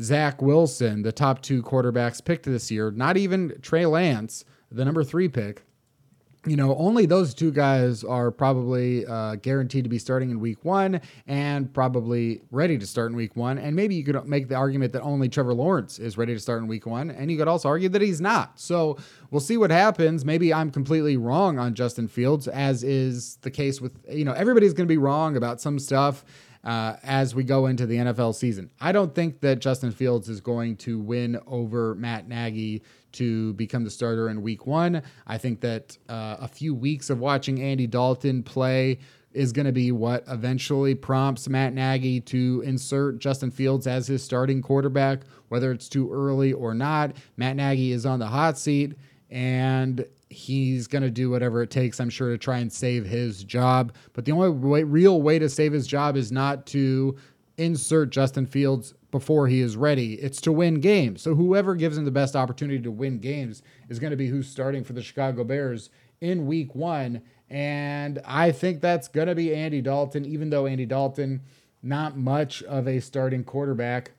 Zach 0.00 0.42
Wilson, 0.42 1.02
the 1.02 1.12
top 1.12 1.40
two 1.40 1.62
quarterbacks 1.62 2.24
picked 2.24 2.44
this 2.44 2.70
year, 2.70 2.90
not 2.90 3.16
even 3.16 3.56
Trey 3.62 3.86
Lance, 3.86 4.44
the 4.70 4.84
number 4.84 5.04
3 5.04 5.28
pick, 5.28 5.62
you 6.46 6.56
know, 6.56 6.76
only 6.76 7.06
those 7.06 7.32
two 7.32 7.50
guys 7.50 8.04
are 8.04 8.30
probably 8.30 9.06
uh, 9.06 9.36
guaranteed 9.36 9.84
to 9.84 9.90
be 9.90 9.98
starting 9.98 10.30
in 10.30 10.40
week 10.40 10.64
one 10.64 11.00
and 11.26 11.72
probably 11.72 12.42
ready 12.50 12.76
to 12.78 12.86
start 12.86 13.10
in 13.10 13.16
week 13.16 13.34
one. 13.34 13.58
And 13.58 13.74
maybe 13.74 13.94
you 13.94 14.04
could 14.04 14.26
make 14.26 14.48
the 14.48 14.54
argument 14.54 14.92
that 14.92 15.02
only 15.02 15.28
Trevor 15.28 15.54
Lawrence 15.54 15.98
is 15.98 16.18
ready 16.18 16.34
to 16.34 16.40
start 16.40 16.60
in 16.60 16.68
week 16.68 16.86
one. 16.86 17.10
And 17.10 17.30
you 17.30 17.38
could 17.38 17.48
also 17.48 17.68
argue 17.68 17.88
that 17.90 18.02
he's 18.02 18.20
not. 18.20 18.60
So 18.60 18.98
we'll 19.30 19.40
see 19.40 19.56
what 19.56 19.70
happens. 19.70 20.24
Maybe 20.24 20.52
I'm 20.52 20.70
completely 20.70 21.16
wrong 21.16 21.58
on 21.58 21.74
Justin 21.74 22.08
Fields, 22.08 22.46
as 22.46 22.84
is 22.84 23.36
the 23.36 23.50
case 23.50 23.80
with, 23.80 23.98
you 24.10 24.24
know, 24.24 24.32
everybody's 24.32 24.74
going 24.74 24.86
to 24.86 24.92
be 24.92 24.98
wrong 24.98 25.36
about 25.36 25.60
some 25.60 25.78
stuff. 25.78 26.24
Uh, 26.64 26.96
as 27.02 27.34
we 27.34 27.44
go 27.44 27.66
into 27.66 27.84
the 27.84 27.96
NFL 27.96 28.34
season. 28.34 28.70
I 28.80 28.92
don't 28.92 29.14
think 29.14 29.40
that 29.40 29.58
Justin 29.58 29.92
Fields 29.92 30.30
is 30.30 30.40
going 30.40 30.78
to 30.78 30.98
win 30.98 31.38
over 31.46 31.94
Matt 31.94 32.26
Nagy 32.26 32.82
to 33.12 33.52
become 33.52 33.84
the 33.84 33.90
starter 33.90 34.30
in 34.30 34.40
week 34.40 34.66
one. 34.66 35.02
I 35.26 35.36
think 35.36 35.60
that 35.60 35.98
uh, 36.08 36.36
a 36.40 36.48
few 36.48 36.74
weeks 36.74 37.10
of 37.10 37.18
watching 37.18 37.60
Andy 37.60 37.86
Dalton 37.86 38.42
play 38.42 38.98
is 39.34 39.52
going 39.52 39.66
to 39.66 39.72
be 39.72 39.92
what 39.92 40.24
eventually 40.28 40.94
prompts 40.94 41.48
Matt 41.48 41.74
Nagy 41.74 42.20
to 42.20 42.62
insert 42.64 43.18
Justin 43.18 43.50
Fields 43.50 43.86
as 43.86 44.06
his 44.06 44.22
starting 44.22 44.62
quarterback, 44.62 45.20
whether 45.48 45.72
it's 45.72 45.88
too 45.88 46.10
early 46.12 46.52
or 46.52 46.72
not. 46.72 47.16
Matt 47.36 47.56
Nagy 47.56 47.92
is 47.92 48.06
on 48.06 48.20
the 48.20 48.26
hot 48.26 48.56
seat 48.56 48.94
and 49.30 50.06
he's 50.30 50.86
going 50.86 51.02
to 51.02 51.10
do 51.10 51.30
whatever 51.30 51.62
it 51.62 51.70
takes, 51.70 52.00
I'm 52.00 52.10
sure, 52.10 52.30
to 52.30 52.38
try 52.38 52.58
and 52.58 52.72
save 52.72 53.06
his 53.06 53.44
job. 53.44 53.94
But 54.12 54.24
the 54.24 54.32
only 54.32 54.50
way, 54.50 54.82
real 54.82 55.22
way 55.22 55.38
to 55.38 55.48
save 55.48 55.72
his 55.72 55.86
job 55.86 56.16
is 56.16 56.32
not 56.32 56.66
to 56.66 57.16
insert 57.56 58.10
Justin 58.10 58.46
Fields 58.46 58.94
before 59.10 59.46
he 59.46 59.60
is 59.60 59.76
ready. 59.76 60.14
It's 60.14 60.40
to 60.40 60.52
win 60.52 60.80
games. 60.80 61.22
So 61.22 61.36
whoever 61.36 61.76
gives 61.76 61.96
him 61.96 62.04
the 62.04 62.10
best 62.10 62.34
opportunity 62.34 62.82
to 62.82 62.90
win 62.90 63.18
games 63.18 63.62
is 63.88 64.00
going 64.00 64.10
to 64.10 64.16
be 64.16 64.26
who's 64.26 64.48
starting 64.48 64.82
for 64.82 64.92
the 64.92 65.02
Chicago 65.02 65.44
Bears 65.44 65.90
in 66.20 66.46
week 66.46 66.74
one. 66.74 67.22
And 67.48 68.20
I 68.24 68.50
think 68.50 68.80
that's 68.80 69.06
going 69.06 69.28
to 69.28 69.34
be 69.34 69.54
Andy 69.54 69.80
Dalton, 69.80 70.24
even 70.24 70.50
though 70.50 70.66
Andy 70.66 70.86
Dalton, 70.86 71.42
not 71.80 72.16
much 72.16 72.62
of 72.64 72.88
a 72.88 72.98
starting 73.00 73.44
quarterback. 73.44 74.12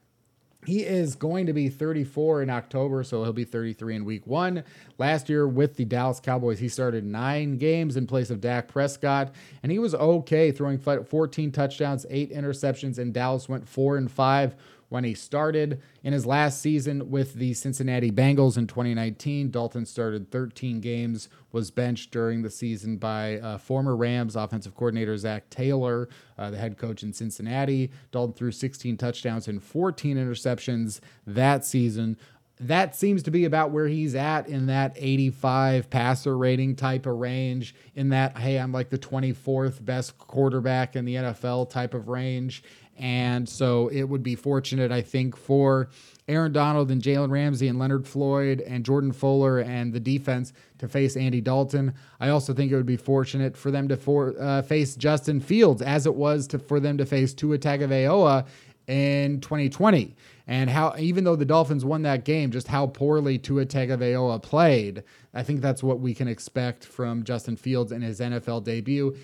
He 0.65 0.83
is 0.83 1.15
going 1.15 1.45
to 1.45 1.53
be 1.53 1.69
34 1.69 2.43
in 2.43 2.49
October, 2.49 3.03
so 3.03 3.23
he'll 3.23 3.33
be 3.33 3.45
33 3.45 3.97
in 3.97 4.05
week 4.05 4.25
one. 4.25 4.63
Last 4.97 5.29
year 5.29 5.47
with 5.47 5.75
the 5.75 5.85
Dallas 5.85 6.19
Cowboys, 6.19 6.59
he 6.59 6.69
started 6.69 7.05
nine 7.05 7.57
games 7.57 7.97
in 7.97 8.07
place 8.07 8.29
of 8.29 8.41
Dak 8.41 8.67
Prescott, 8.67 9.33
and 9.63 9.71
he 9.71 9.79
was 9.79 9.95
okay, 9.95 10.51
throwing 10.51 10.79
14 10.79 11.51
touchdowns, 11.51 12.05
eight 12.09 12.31
interceptions, 12.31 12.97
and 12.97 13.13
Dallas 13.13 13.47
went 13.47 13.67
four 13.67 13.97
and 13.97 14.11
five 14.11 14.55
when 14.89 15.03
he 15.03 15.13
started. 15.13 15.81
In 16.03 16.13
his 16.13 16.25
last 16.25 16.61
season 16.61 17.09
with 17.09 17.33
the 17.33 17.53
Cincinnati 17.53 18.11
Bengals 18.11 18.57
in 18.57 18.67
2019, 18.67 19.51
Dalton 19.51 19.85
started 19.85 20.31
13 20.31 20.79
games, 20.79 21.29
was 21.51 21.71
benched 21.71 22.11
during 22.11 22.41
the 22.41 22.49
season 22.49 22.97
by 22.97 23.39
uh, 23.39 23.57
former 23.57 23.95
Rams 23.95 24.35
offensive 24.35 24.75
coordinator 24.75 25.17
Zac 25.17 25.49
Taylor, 25.49 26.09
uh, 26.37 26.49
the 26.49 26.57
head 26.57 26.77
coach 26.77 27.03
in 27.03 27.13
Cincinnati. 27.13 27.91
Dalton 28.11 28.33
threw 28.33 28.51
16 28.51 28.97
touchdowns 28.97 29.47
and 29.47 29.61
14 29.61 30.17
interceptions 30.17 30.99
that 31.25 31.65
season 31.65 32.17
that 32.59 32.95
seems 32.95 33.23
to 33.23 33.31
be 33.31 33.45
about 33.45 33.71
where 33.71 33.87
he's 33.87 34.15
at 34.15 34.47
in 34.47 34.67
that 34.67 34.93
85 34.95 35.89
passer 35.89 36.37
rating 36.37 36.75
type 36.75 37.05
of 37.05 37.17
range. 37.17 37.75
In 37.95 38.09
that, 38.09 38.37
hey, 38.37 38.57
I'm 38.57 38.71
like 38.71 38.89
the 38.89 38.97
24th 38.97 39.83
best 39.83 40.17
quarterback 40.17 40.95
in 40.95 41.03
the 41.03 41.15
NFL 41.15 41.69
type 41.69 41.93
of 41.93 42.07
range. 42.07 42.63
And 42.97 43.47
so 43.47 43.89
it 43.89 44.03
would 44.03 44.23
be 44.23 44.35
fortunate, 44.35 44.91
I 44.91 45.01
think, 45.01 45.35
for 45.35 45.89
Aaron 46.27 46.53
Donald 46.53 46.89
and 46.91 47.01
Jalen 47.01 47.29
Ramsey 47.29 47.67
and 47.67 47.77
Leonard 47.77 48.07
Floyd 48.07 48.61
and 48.61 48.85
Jordan 48.85 49.11
Fuller 49.11 49.59
and 49.59 49.93
the 49.93 49.99
defense 49.99 50.53
to 50.79 50.87
face 50.87 51.17
Andy 51.17 51.41
Dalton. 51.41 51.93
I 52.19 52.29
also 52.29 52.53
think 52.53 52.71
it 52.71 52.75
would 52.75 52.85
be 52.85 52.97
fortunate 52.97 53.55
for 53.57 53.69
them 53.69 53.87
to 53.89 53.97
for, 53.97 54.33
uh, 54.39 54.61
face 54.61 54.95
Justin 54.95 55.39
Fields 55.39 55.81
as 55.81 56.05
it 56.05 56.15
was 56.15 56.47
to, 56.47 56.59
for 56.59 56.79
them 56.79 56.97
to 56.97 57.05
face 57.05 57.33
Tua 57.33 57.57
Tagovailoa 57.57 58.47
in 58.87 59.41
2020. 59.41 60.15
And 60.47 60.69
how, 60.69 60.93
even 60.97 61.23
though 61.23 61.35
the 61.35 61.45
Dolphins 61.45 61.83
won 61.83 62.03
that 62.03 62.23
game, 62.23 62.51
just 62.51 62.67
how 62.67 62.87
poorly 62.87 63.37
Tua 63.37 63.65
Tagovailoa 63.65 64.41
played, 64.41 65.03
I 65.33 65.43
think 65.43 65.61
that's 65.61 65.83
what 65.83 65.99
we 65.99 66.13
can 66.13 66.27
expect 66.27 66.85
from 66.85 67.23
Justin 67.23 67.55
Fields 67.55 67.91
in 67.91 68.01
his 68.01 68.19
NFL 68.19 68.63
debut 68.63 69.17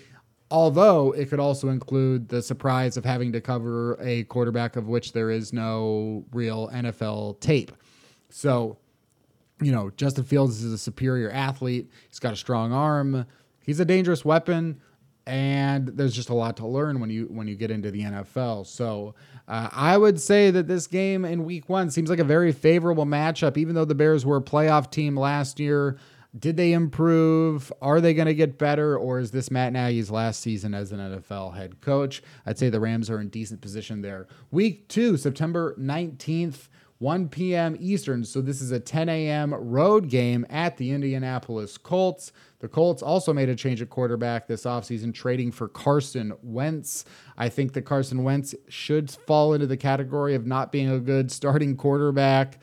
although 0.52 1.12
it 1.12 1.30
could 1.30 1.40
also 1.40 1.70
include 1.70 2.28
the 2.28 2.42
surprise 2.42 2.98
of 2.98 3.06
having 3.06 3.32
to 3.32 3.40
cover 3.40 3.96
a 4.02 4.24
quarterback 4.24 4.76
of 4.76 4.86
which 4.86 5.14
there 5.14 5.30
is 5.30 5.50
no 5.50 6.26
real 6.30 6.68
NFL 6.68 7.40
tape. 7.40 7.72
So, 8.28 8.76
you 9.62 9.72
know, 9.72 9.90
Justin 9.96 10.24
Fields 10.24 10.62
is 10.62 10.70
a 10.70 10.76
superior 10.76 11.30
athlete. 11.30 11.90
He's 12.06 12.18
got 12.18 12.34
a 12.34 12.36
strong 12.36 12.70
arm. 12.70 13.24
He's 13.64 13.80
a 13.80 13.86
dangerous 13.86 14.26
weapon, 14.26 14.78
and 15.26 15.88
there's 15.88 16.14
just 16.14 16.28
a 16.28 16.34
lot 16.34 16.58
to 16.58 16.66
learn 16.66 17.00
when 17.00 17.08
you 17.08 17.28
when 17.30 17.48
you 17.48 17.54
get 17.54 17.70
into 17.70 17.90
the 17.90 18.02
NFL. 18.02 18.66
So, 18.66 19.14
uh, 19.48 19.70
I 19.72 19.96
would 19.96 20.20
say 20.20 20.50
that 20.50 20.68
this 20.68 20.86
game 20.86 21.24
in 21.24 21.46
Week 21.46 21.66
One 21.70 21.90
seems 21.90 22.10
like 22.10 22.18
a 22.18 22.24
very 22.24 22.52
favorable 22.52 23.06
matchup, 23.06 23.56
even 23.56 23.74
though 23.74 23.86
the 23.86 23.94
Bears 23.94 24.26
were 24.26 24.36
a 24.36 24.42
playoff 24.42 24.90
team 24.90 25.16
last 25.16 25.58
year. 25.58 25.96
Did 26.38 26.56
they 26.56 26.72
improve? 26.72 27.70
Are 27.82 28.00
they 28.00 28.14
going 28.14 28.26
to 28.26 28.34
get 28.34 28.56
better? 28.56 28.96
Or 28.96 29.18
is 29.18 29.32
this 29.32 29.50
Matt 29.50 29.74
Nagy's 29.74 30.10
last 30.10 30.40
season 30.40 30.72
as 30.72 30.90
an 30.90 30.98
NFL 30.98 31.56
head 31.56 31.82
coach? 31.82 32.22
I'd 32.46 32.58
say 32.58 32.70
the 32.70 32.80
Rams 32.80 33.10
are 33.10 33.20
in 33.20 33.28
decent 33.28 33.60
position 33.60 34.00
there. 34.00 34.28
Week 34.50 34.88
two, 34.88 35.18
September 35.18 35.76
19th, 35.78 36.68
1 37.02 37.28
p.m. 37.28 37.76
Eastern. 37.80 38.24
So 38.24 38.40
this 38.40 38.62
is 38.62 38.70
a 38.70 38.80
10 38.80 39.10
a.m. 39.10 39.52
road 39.52 40.08
game 40.08 40.46
at 40.48 40.78
the 40.78 40.92
Indianapolis 40.92 41.76
Colts. 41.76 42.32
The 42.60 42.68
Colts 42.68 43.02
also 43.02 43.34
made 43.34 43.48
a 43.48 43.56
change 43.56 43.82
at 43.82 43.90
quarterback 43.90 44.46
this 44.46 44.62
offseason, 44.62 45.12
trading 45.12 45.50
for 45.50 45.68
Carson 45.68 46.32
Wentz. 46.42 47.04
I 47.36 47.48
think 47.48 47.72
that 47.72 47.82
Carson 47.82 48.22
Wentz 48.22 48.54
should 48.68 49.10
fall 49.10 49.52
into 49.52 49.66
the 49.66 49.76
category 49.76 50.34
of 50.34 50.46
not 50.46 50.70
being 50.70 50.90
a 50.90 51.00
good 51.00 51.30
starting 51.32 51.76
quarterback. 51.76 52.60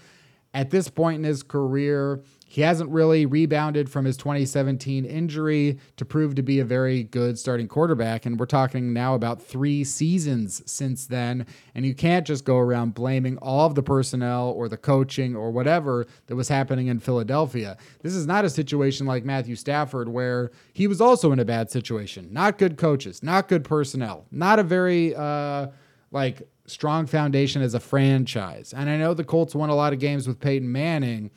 At 0.54 0.72
this 0.72 0.88
point 0.88 1.18
in 1.18 1.26
his 1.26 1.44
career, 1.44 2.24
he 2.52 2.62
hasn't 2.62 2.90
really 2.90 3.28
rebounded 3.28 3.92
from 3.92 4.06
his 4.06 4.18
2017 4.18 5.06
injury 5.06 5.78
to 5.98 6.04
prove 6.04 6.34
to 6.34 6.42
be 6.42 6.60
a 6.60 6.66
very 6.66 7.04
good 7.04 7.38
starting 7.38 7.68
quarterback. 7.68 8.26
And 8.26 8.40
we're 8.40 8.48
talking 8.48 8.92
now 8.92 9.14
about 9.14 9.40
three 9.40 9.84
seasons 9.84 10.64
since 10.66 11.06
then. 11.06 11.46
And 11.76 11.86
you 11.86 11.94
can't 11.94 12.26
just 12.26 12.46
go 12.46 12.58
around 12.58 12.96
blaming 12.96 13.38
all 13.38 13.68
of 13.68 13.76
the 13.76 13.84
personnel 13.84 14.50
or 14.50 14.68
the 14.68 14.78
coaching 14.78 15.36
or 15.36 15.52
whatever 15.52 16.08
that 16.26 16.36
was 16.36 16.50
happening 16.50 16.88
in 16.88 17.00
Philadelphia. 17.00 17.78
This 18.02 18.16
is 18.16 18.26
not 18.26 18.46
a 18.46 18.50
situation 18.50 19.06
like 19.06 19.24
Matthew 19.24 19.56
Stafford, 19.56 20.10
where 20.10 20.50
he 20.74 20.88
was 20.88 21.00
also 21.00 21.32
in 21.32 21.38
a 21.38 21.46
bad 21.46 21.70
situation. 21.70 22.30
Not 22.34 22.58
good 22.58 22.78
coaches, 22.78 23.22
not 23.22 23.48
good 23.48 23.64
personnel, 23.64 24.26
not 24.32 24.58
a 24.58 24.64
very, 24.64 25.14
uh, 25.16 25.68
like, 26.10 26.50
strong 26.66 27.06
foundation 27.06 27.62
as 27.62 27.76
a 27.76 27.80
franchise. 27.80 28.74
And 28.76 28.90
I 28.90 28.98
know 28.98 29.14
the 29.14 29.24
Colts 29.24 29.54
won 29.54 29.70
a 29.70 29.76
lot 29.76 29.94
of 29.94 30.00
games 30.00 30.28
with 30.28 30.40
Peyton 30.40 30.72
Manning 30.72 31.30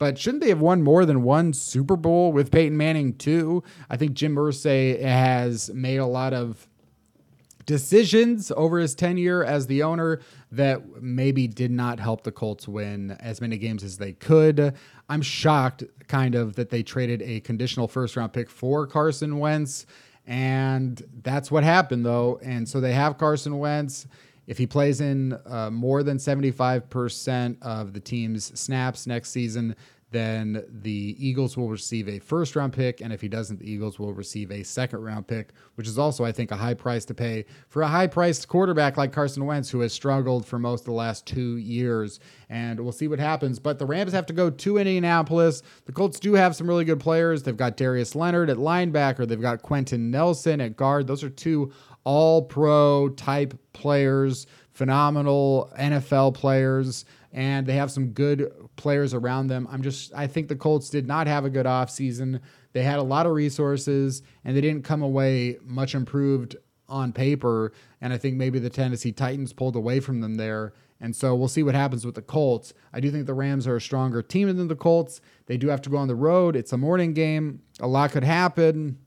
but 0.00 0.18
shouldn't 0.18 0.42
they 0.42 0.48
have 0.48 0.62
won 0.62 0.82
more 0.82 1.04
than 1.04 1.22
one 1.22 1.52
Super 1.52 1.94
Bowl 1.94 2.32
with 2.32 2.50
Peyton 2.50 2.74
Manning 2.74 3.12
too? 3.12 3.62
I 3.90 3.98
think 3.98 4.14
Jim 4.14 4.34
Irsay 4.34 4.98
has 4.98 5.70
made 5.74 5.98
a 5.98 6.06
lot 6.06 6.32
of 6.32 6.66
decisions 7.66 8.50
over 8.56 8.78
his 8.78 8.94
tenure 8.94 9.44
as 9.44 9.66
the 9.66 9.82
owner 9.82 10.20
that 10.52 11.02
maybe 11.02 11.46
did 11.46 11.70
not 11.70 12.00
help 12.00 12.24
the 12.24 12.32
Colts 12.32 12.66
win 12.66 13.10
as 13.20 13.42
many 13.42 13.58
games 13.58 13.84
as 13.84 13.98
they 13.98 14.14
could. 14.14 14.74
I'm 15.10 15.20
shocked, 15.20 15.84
kind 16.08 16.34
of, 16.34 16.56
that 16.56 16.70
they 16.70 16.82
traded 16.82 17.20
a 17.20 17.40
conditional 17.40 17.86
first 17.86 18.16
round 18.16 18.32
pick 18.32 18.48
for 18.48 18.86
Carson 18.86 19.38
Wentz. 19.38 19.84
And 20.26 21.02
that's 21.22 21.50
what 21.50 21.62
happened, 21.62 22.06
though. 22.06 22.40
And 22.42 22.66
so 22.66 22.80
they 22.80 22.94
have 22.94 23.18
Carson 23.18 23.58
Wentz. 23.58 24.06
If 24.50 24.58
he 24.58 24.66
plays 24.66 25.00
in 25.00 25.38
uh, 25.46 25.70
more 25.70 26.02
than 26.02 26.16
75% 26.16 27.62
of 27.62 27.92
the 27.92 28.00
team's 28.00 28.58
snaps 28.58 29.06
next 29.06 29.30
season, 29.30 29.76
then 30.10 30.64
the 30.68 31.16
Eagles 31.18 31.56
will 31.56 31.68
receive 31.68 32.08
a 32.08 32.18
first 32.18 32.56
round 32.56 32.72
pick. 32.72 33.00
And 33.00 33.12
if 33.12 33.20
he 33.20 33.28
doesn't, 33.28 33.60
the 33.60 33.70
Eagles 33.70 33.98
will 33.98 34.12
receive 34.12 34.50
a 34.50 34.62
second 34.64 35.02
round 35.02 35.26
pick, 35.26 35.52
which 35.76 35.86
is 35.86 35.98
also, 35.98 36.24
I 36.24 36.32
think, 36.32 36.50
a 36.50 36.56
high 36.56 36.74
price 36.74 37.04
to 37.06 37.14
pay 37.14 37.44
for 37.68 37.82
a 37.82 37.88
high 37.88 38.08
priced 38.08 38.48
quarterback 38.48 38.96
like 38.96 39.12
Carson 39.12 39.46
Wentz, 39.46 39.70
who 39.70 39.80
has 39.80 39.92
struggled 39.92 40.44
for 40.44 40.58
most 40.58 40.80
of 40.80 40.86
the 40.86 40.92
last 40.92 41.26
two 41.26 41.56
years. 41.58 42.18
And 42.48 42.80
we'll 42.80 42.92
see 42.92 43.08
what 43.08 43.20
happens. 43.20 43.58
But 43.60 43.78
the 43.78 43.86
Rams 43.86 44.12
have 44.12 44.26
to 44.26 44.32
go 44.32 44.50
to 44.50 44.78
Indianapolis. 44.78 45.62
The 45.84 45.92
Colts 45.92 46.18
do 46.18 46.34
have 46.34 46.56
some 46.56 46.66
really 46.66 46.84
good 46.84 47.00
players. 47.00 47.44
They've 47.44 47.56
got 47.56 47.76
Darius 47.76 48.16
Leonard 48.16 48.50
at 48.50 48.56
linebacker, 48.56 49.26
they've 49.26 49.40
got 49.40 49.62
Quenton 49.62 50.10
Nelson 50.10 50.60
at 50.60 50.76
guard. 50.76 51.06
Those 51.06 51.22
are 51.22 51.30
two 51.30 51.72
all 52.04 52.42
pro 52.42 53.10
type 53.10 53.56
players, 53.72 54.46
phenomenal 54.72 55.70
NFL 55.78 56.34
players 56.34 57.04
and 57.32 57.66
they 57.66 57.74
have 57.74 57.90
some 57.90 58.08
good 58.08 58.52
players 58.76 59.14
around 59.14 59.46
them. 59.48 59.68
I'm 59.70 59.82
just 59.82 60.12
I 60.14 60.26
think 60.26 60.48
the 60.48 60.56
Colts 60.56 60.90
did 60.90 61.06
not 61.06 61.26
have 61.26 61.44
a 61.44 61.50
good 61.50 61.66
offseason. 61.66 62.40
They 62.72 62.82
had 62.82 62.98
a 62.98 63.04
lot 63.04 63.26
of 63.26 63.32
resources 63.32 64.22
and 64.44 64.56
they 64.56 64.60
didn't 64.60 64.84
come 64.84 65.02
away 65.02 65.58
much 65.64 65.94
improved 65.94 66.56
on 66.88 67.12
paper. 67.12 67.72
And 68.00 68.12
I 68.12 68.18
think 68.18 68.36
maybe 68.36 68.58
the 68.58 68.70
Tennessee 68.70 69.12
Titans 69.12 69.52
pulled 69.52 69.76
away 69.76 70.00
from 70.00 70.20
them 70.20 70.34
there. 70.34 70.74
And 71.00 71.16
so 71.16 71.34
we'll 71.34 71.48
see 71.48 71.62
what 71.62 71.74
happens 71.74 72.04
with 72.04 72.14
the 72.14 72.22
Colts. 72.22 72.74
I 72.92 73.00
do 73.00 73.10
think 73.10 73.26
the 73.26 73.34
Rams 73.34 73.66
are 73.66 73.76
a 73.76 73.80
stronger 73.80 74.20
team 74.22 74.54
than 74.54 74.68
the 74.68 74.76
Colts. 74.76 75.20
They 75.46 75.56
do 75.56 75.68
have 75.68 75.80
to 75.82 75.90
go 75.90 75.96
on 75.96 76.08
the 76.08 76.14
road. 76.14 76.56
It's 76.56 76.72
a 76.72 76.76
morning 76.76 77.14
game. 77.14 77.62
A 77.80 77.86
lot 77.86 78.10
could 78.10 78.24
happen. 78.24 78.98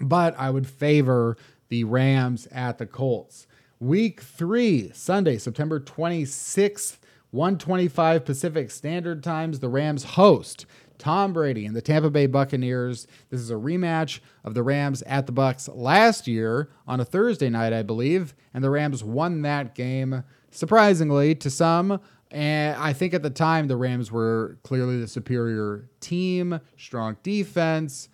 But 0.00 0.38
I 0.38 0.50
would 0.50 0.68
favor 0.68 1.36
the 1.70 1.84
Rams 1.84 2.46
at 2.52 2.78
the 2.78 2.86
Colts. 2.86 3.46
Week 3.80 4.20
three, 4.20 4.90
Sunday, 4.92 5.38
September 5.38 5.80
26th. 5.80 6.98
125 7.30 8.24
Pacific 8.24 8.70
Standard 8.70 9.22
Times, 9.22 9.60
the 9.60 9.68
Rams 9.68 10.04
host 10.04 10.64
Tom 10.98 11.32
Brady 11.32 11.64
and 11.64 11.76
the 11.76 11.82
Tampa 11.82 12.10
Bay 12.10 12.26
Buccaneers. 12.26 13.06
This 13.30 13.40
is 13.40 13.50
a 13.50 13.54
rematch 13.54 14.20
of 14.44 14.54
the 14.54 14.62
Rams 14.62 15.02
at 15.02 15.26
the 15.26 15.32
Bucs 15.32 15.68
last 15.72 16.26
year 16.26 16.70
on 16.86 17.00
a 17.00 17.04
Thursday 17.04 17.48
night, 17.48 17.72
I 17.72 17.82
believe, 17.82 18.34
and 18.52 18.64
the 18.64 18.70
Rams 18.70 19.04
won 19.04 19.42
that 19.42 19.74
game 19.74 20.24
surprisingly 20.50 21.34
to 21.36 21.50
some. 21.50 22.00
And 22.30 22.76
I 22.76 22.92
think 22.92 23.14
at 23.14 23.22
the 23.22 23.30
time 23.30 23.68
the 23.68 23.76
Rams 23.76 24.12
were 24.12 24.58
clearly 24.62 25.00
the 25.00 25.08
superior 25.08 25.88
team, 26.00 26.60
strong 26.76 27.16
defense, 27.22 28.08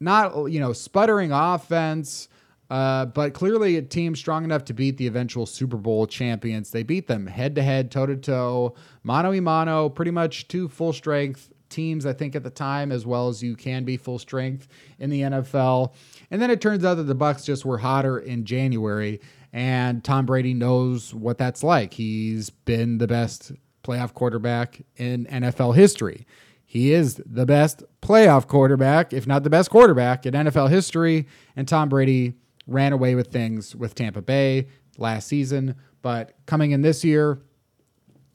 not 0.00 0.50
you 0.50 0.60
know 0.60 0.72
sputtering 0.72 1.32
offense. 1.32 2.28
Uh, 2.70 3.06
but 3.06 3.34
clearly, 3.34 3.76
a 3.76 3.82
team 3.82 4.16
strong 4.16 4.44
enough 4.44 4.64
to 4.64 4.74
beat 4.74 4.96
the 4.96 5.06
eventual 5.06 5.46
Super 5.46 5.76
Bowl 5.76 6.06
champions. 6.06 6.70
They 6.70 6.82
beat 6.82 7.06
them 7.06 7.26
head 7.26 7.54
to 7.56 7.62
head, 7.62 7.90
toe 7.90 8.06
to 8.06 8.16
toe, 8.16 8.74
mano 9.02 9.32
a 9.32 9.40
mano, 9.40 9.88
pretty 9.88 10.10
much 10.10 10.48
two 10.48 10.68
full 10.68 10.92
strength 10.92 11.50
teams, 11.68 12.06
I 12.06 12.12
think, 12.12 12.34
at 12.34 12.42
the 12.42 12.50
time, 12.50 12.90
as 12.90 13.04
well 13.04 13.28
as 13.28 13.42
you 13.42 13.56
can 13.56 13.84
be 13.84 13.96
full 13.96 14.18
strength 14.18 14.68
in 14.98 15.10
the 15.10 15.22
NFL. 15.22 15.92
And 16.30 16.40
then 16.40 16.50
it 16.50 16.60
turns 16.60 16.84
out 16.84 16.94
that 16.94 17.04
the 17.04 17.16
Bucs 17.16 17.44
just 17.44 17.64
were 17.64 17.78
hotter 17.78 18.18
in 18.18 18.44
January, 18.44 19.20
and 19.52 20.02
Tom 20.02 20.24
Brady 20.24 20.54
knows 20.54 21.12
what 21.12 21.36
that's 21.36 21.62
like. 21.62 21.92
He's 21.92 22.50
been 22.50 22.98
the 22.98 23.06
best 23.06 23.52
playoff 23.82 24.14
quarterback 24.14 24.80
in 24.96 25.26
NFL 25.26 25.74
history. 25.74 26.26
He 26.64 26.92
is 26.92 27.22
the 27.24 27.46
best 27.46 27.84
playoff 28.02 28.48
quarterback, 28.48 29.12
if 29.12 29.26
not 29.26 29.44
the 29.44 29.50
best 29.50 29.70
quarterback 29.70 30.26
in 30.26 30.34
NFL 30.34 30.70
history. 30.70 31.26
And 31.54 31.68
Tom 31.68 31.88
Brady 31.88 32.34
ran 32.66 32.92
away 32.92 33.14
with 33.14 33.28
things 33.28 33.74
with 33.74 33.94
Tampa 33.94 34.22
Bay 34.22 34.68
last 34.98 35.28
season. 35.28 35.76
But 36.02 36.34
coming 36.46 36.72
in 36.72 36.82
this 36.82 37.04
year, 37.04 37.40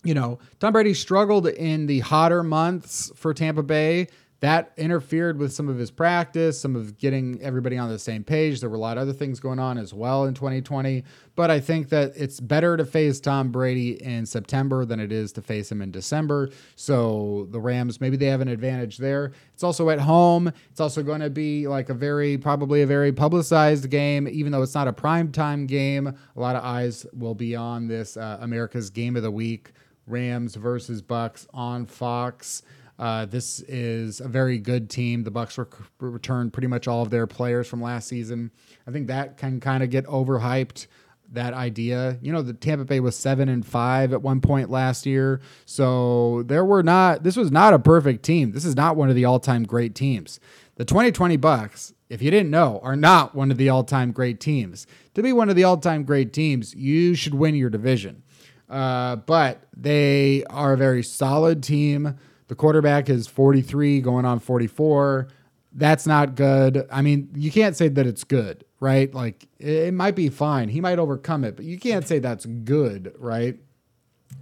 you 0.03 0.13
know, 0.13 0.39
Tom 0.59 0.73
Brady 0.73 0.93
struggled 0.93 1.47
in 1.47 1.87
the 1.87 1.99
hotter 1.99 2.43
months 2.43 3.11
for 3.15 3.33
Tampa 3.33 3.63
Bay 3.63 4.07
that 4.41 4.71
interfered 4.77 5.37
with 5.37 5.51
some 5.51 5.67
of 5.67 5.77
his 5.77 5.91
practice, 5.91 6.59
some 6.59 6.75
of 6.75 6.97
getting 6.97 7.41
everybody 7.41 7.77
on 7.77 7.89
the 7.89 7.99
same 7.99 8.23
page. 8.23 8.61
There 8.61 8.69
were 8.69 8.77
a 8.77 8.79
lot 8.79 8.97
of 8.97 9.01
other 9.01 9.13
things 9.13 9.39
going 9.39 9.59
on 9.59 9.77
as 9.77 9.93
well 9.93 10.25
in 10.25 10.33
2020. 10.33 11.03
But 11.35 11.51
I 11.51 11.59
think 11.59 11.89
that 11.89 12.13
it's 12.15 12.39
better 12.39 12.77
to 12.77 12.85
face 12.85 13.19
Tom 13.19 13.51
Brady 13.51 14.01
in 14.01 14.25
September 14.25 14.85
than 14.85 14.99
it 14.99 15.11
is 15.11 15.33
to 15.33 15.41
face 15.41 15.69
him 15.69 15.81
in 15.81 15.91
December. 15.91 16.51
So 16.75 17.47
the 17.51 17.59
Rams, 17.59 17.99
maybe 17.99 18.15
they 18.15 18.27
have 18.27 18.39
an 18.39 18.47
advantage 18.47 18.97
there. 18.97 19.33
It's 19.53 19.63
also 19.63 19.89
at 19.89 19.99
home. 19.99 20.53
It's 20.71 20.79
also 20.79 21.03
going 21.03 21.21
to 21.21 21.29
be 21.29 21.67
like 21.67 21.89
a 21.89 21.93
very, 21.93 22.37
probably 22.37 22.81
a 22.81 22.87
very 22.87 23.11
publicized 23.11 23.89
game, 23.89 24.25
even 24.29 24.53
though 24.53 24.61
it's 24.61 24.75
not 24.75 24.87
a 24.87 24.93
prime 24.93 25.33
time 25.33 25.65
game. 25.65 26.07
A 26.07 26.39
lot 26.39 26.55
of 26.55 26.63
eyes 26.63 27.05
will 27.13 27.35
be 27.35 27.57
on 27.57 27.87
this 27.87 28.15
uh, 28.15 28.37
America's 28.39 28.89
Game 28.89 29.17
of 29.17 29.23
the 29.23 29.31
Week. 29.31 29.71
Rams 30.07 30.55
versus 30.55 31.03
Bucs 31.03 31.45
on 31.53 31.85
Fox. 31.85 32.63
Uh, 32.99 33.25
this 33.25 33.61
is 33.61 34.19
a 34.19 34.27
very 34.27 34.57
good 34.57 34.89
team. 34.89 35.23
The 35.23 35.31
Bucs 35.31 35.57
rec- 35.57 35.87
returned 35.99 36.51
pretty 36.51 36.67
much 36.67 36.85
all 36.85 37.01
of 37.01 37.09
their 37.09 37.27
players 37.27 37.65
from 37.65 37.81
last 37.81 38.09
season. 38.09 38.51
I 38.85 38.91
think 38.91 39.07
that 39.07 39.37
can 39.37 39.61
kind 39.61 39.81
of 39.83 39.89
get 39.89 40.05
overhyped. 40.05 40.87
That 41.31 41.53
idea, 41.53 42.17
you 42.21 42.33
know, 42.33 42.41
the 42.41 42.53
Tampa 42.53 42.85
Bay 42.85 42.99
was 42.99 43.15
seven 43.15 43.49
and 43.49 43.65
five 43.65 44.13
at 44.13 44.21
one 44.23 44.41
point 44.41 44.71
last 44.71 45.05
year, 45.05 45.41
so 45.63 46.41
there 46.47 46.65
were 46.65 46.81
not. 46.81 47.21
This 47.21 47.35
was 47.35 47.51
not 47.51 47.75
a 47.75 47.79
perfect 47.79 48.23
team. 48.23 48.51
This 48.51 48.65
is 48.65 48.75
not 48.75 48.95
one 48.95 49.09
of 49.09 49.15
the 49.15 49.25
all-time 49.25 49.63
great 49.63 49.93
teams. 49.93 50.39
The 50.77 50.85
2020 50.85 51.37
Bucs, 51.37 51.93
if 52.09 52.23
you 52.23 52.31
didn't 52.31 52.49
know, 52.49 52.79
are 52.81 52.95
not 52.95 53.35
one 53.35 53.51
of 53.51 53.57
the 53.57 53.69
all-time 53.69 54.11
great 54.11 54.39
teams. 54.39 54.87
To 55.13 55.21
be 55.21 55.31
one 55.31 55.49
of 55.49 55.55
the 55.55 55.65
all-time 55.65 56.03
great 56.03 56.33
teams, 56.33 56.73
you 56.73 57.13
should 57.13 57.35
win 57.35 57.53
your 57.53 57.69
division. 57.69 58.23
Uh, 58.67 59.17
but 59.17 59.67
they 59.77 60.43
are 60.45 60.73
a 60.73 60.77
very 60.77 61.03
solid 61.03 61.61
team. 61.61 62.17
The 62.49 62.55
quarterback 62.55 63.09
is 63.09 63.27
43 63.27 64.01
going 64.01 64.25
on 64.25 64.39
44. 64.39 65.27
That's 65.71 66.07
not 66.07 66.33
good. 66.33 66.87
I 66.91 67.03
mean, 67.03 67.29
you 67.35 67.51
can't 67.51 67.75
say 67.75 67.89
that 67.89 68.07
it's 68.07 68.23
good, 68.23 68.65
right? 68.79 69.13
Like 69.13 69.47
it 69.59 69.93
might 69.93 70.15
be 70.15 70.29
fine. 70.29 70.67
He 70.69 70.81
might 70.81 70.97
overcome 70.97 71.43
it, 71.43 71.55
but 71.55 71.65
you 71.65 71.77
can't 71.77 72.07
say 72.07 72.17
that's 72.17 72.47
good, 72.47 73.13
right? 73.19 73.55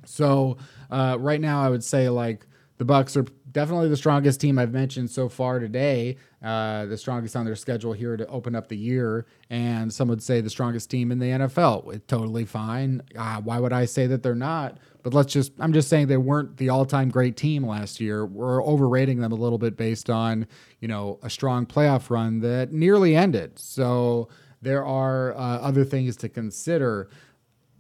So, 0.06 0.58
uh, 0.90 1.18
right 1.20 1.42
now 1.42 1.62
I 1.62 1.70
would 1.70 1.84
say 1.84 2.08
like 2.08 2.48
the 2.78 2.86
Bucs 2.86 3.18
are 3.18 3.26
definitely 3.52 3.90
the 3.90 3.98
strongest 3.98 4.40
team 4.40 4.58
I've 4.58 4.72
mentioned 4.72 5.10
so 5.10 5.28
far 5.28 5.60
today. 5.60 6.16
Uh, 6.42 6.86
the 6.86 6.98
strongest 6.98 7.36
on 7.36 7.44
their 7.44 7.56
schedule 7.56 7.92
here 7.92 8.16
to 8.16 8.26
open 8.28 8.56
up 8.56 8.70
the 8.70 8.78
year, 8.78 9.26
and 9.50 9.92
some 9.92 10.08
would 10.08 10.22
say 10.24 10.40
the 10.40 10.50
strongest 10.50 10.90
team 10.90 11.12
in 11.12 11.20
the 11.20 11.26
NFL. 11.26 11.94
It's 11.94 12.06
totally 12.06 12.46
fine. 12.46 13.02
Uh, 13.18 13.42
why 13.42 13.60
would 13.60 13.74
I 13.74 13.84
say 13.86 14.08
that 14.08 14.24
they're 14.24 14.36
not? 14.36 14.78
But 15.08 15.14
let's 15.14 15.32
just, 15.32 15.54
I'm 15.60 15.72
just 15.72 15.88
saying 15.88 16.08
they 16.08 16.18
weren't 16.18 16.58
the 16.58 16.68
all 16.68 16.84
time 16.84 17.08
great 17.08 17.38
team 17.38 17.66
last 17.66 18.02
year. 18.02 18.26
We're 18.26 18.62
overrating 18.62 19.22
them 19.22 19.32
a 19.32 19.36
little 19.36 19.58
bit 19.58 19.78
based 19.78 20.10
on, 20.10 20.46
you 20.82 20.90
know, 20.90 21.18
a 21.24 21.30
strong 21.30 21.66
playoff 21.66 22.10
run 22.10 22.42
that 22.42 22.74
nearly 22.74 23.16
ended. 23.16 23.58
So 23.58 24.28
there 24.62 24.84
are 24.84 25.34
uh, 25.34 25.60
other 25.60 25.86
things 25.86 26.18
to 26.18 26.28
consider 26.28 27.10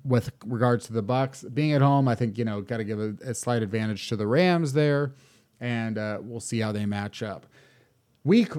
with 0.05 0.31
regards 0.45 0.85
to 0.85 0.93
the 0.93 1.03
Bucs 1.03 1.53
being 1.53 1.73
at 1.73 1.81
home. 1.81 2.07
I 2.07 2.15
think 2.15 2.37
you 2.37 2.45
know 2.45 2.61
got 2.61 2.77
to 2.77 2.85
give 2.85 2.97
a, 2.97 3.13
a, 3.25 3.33
slight 3.33 3.61
advantage 3.61 4.07
to 4.07 4.15
the 4.15 4.25
Rams 4.25 4.71
there, 4.71 5.13
and 5.59 5.97
uh, 5.97 6.19
we'll 6.21 6.39
see 6.39 6.61
how 6.61 6.71
they 6.71 6.85
match 6.85 7.21
up. 7.21 7.45
Week 8.23 8.53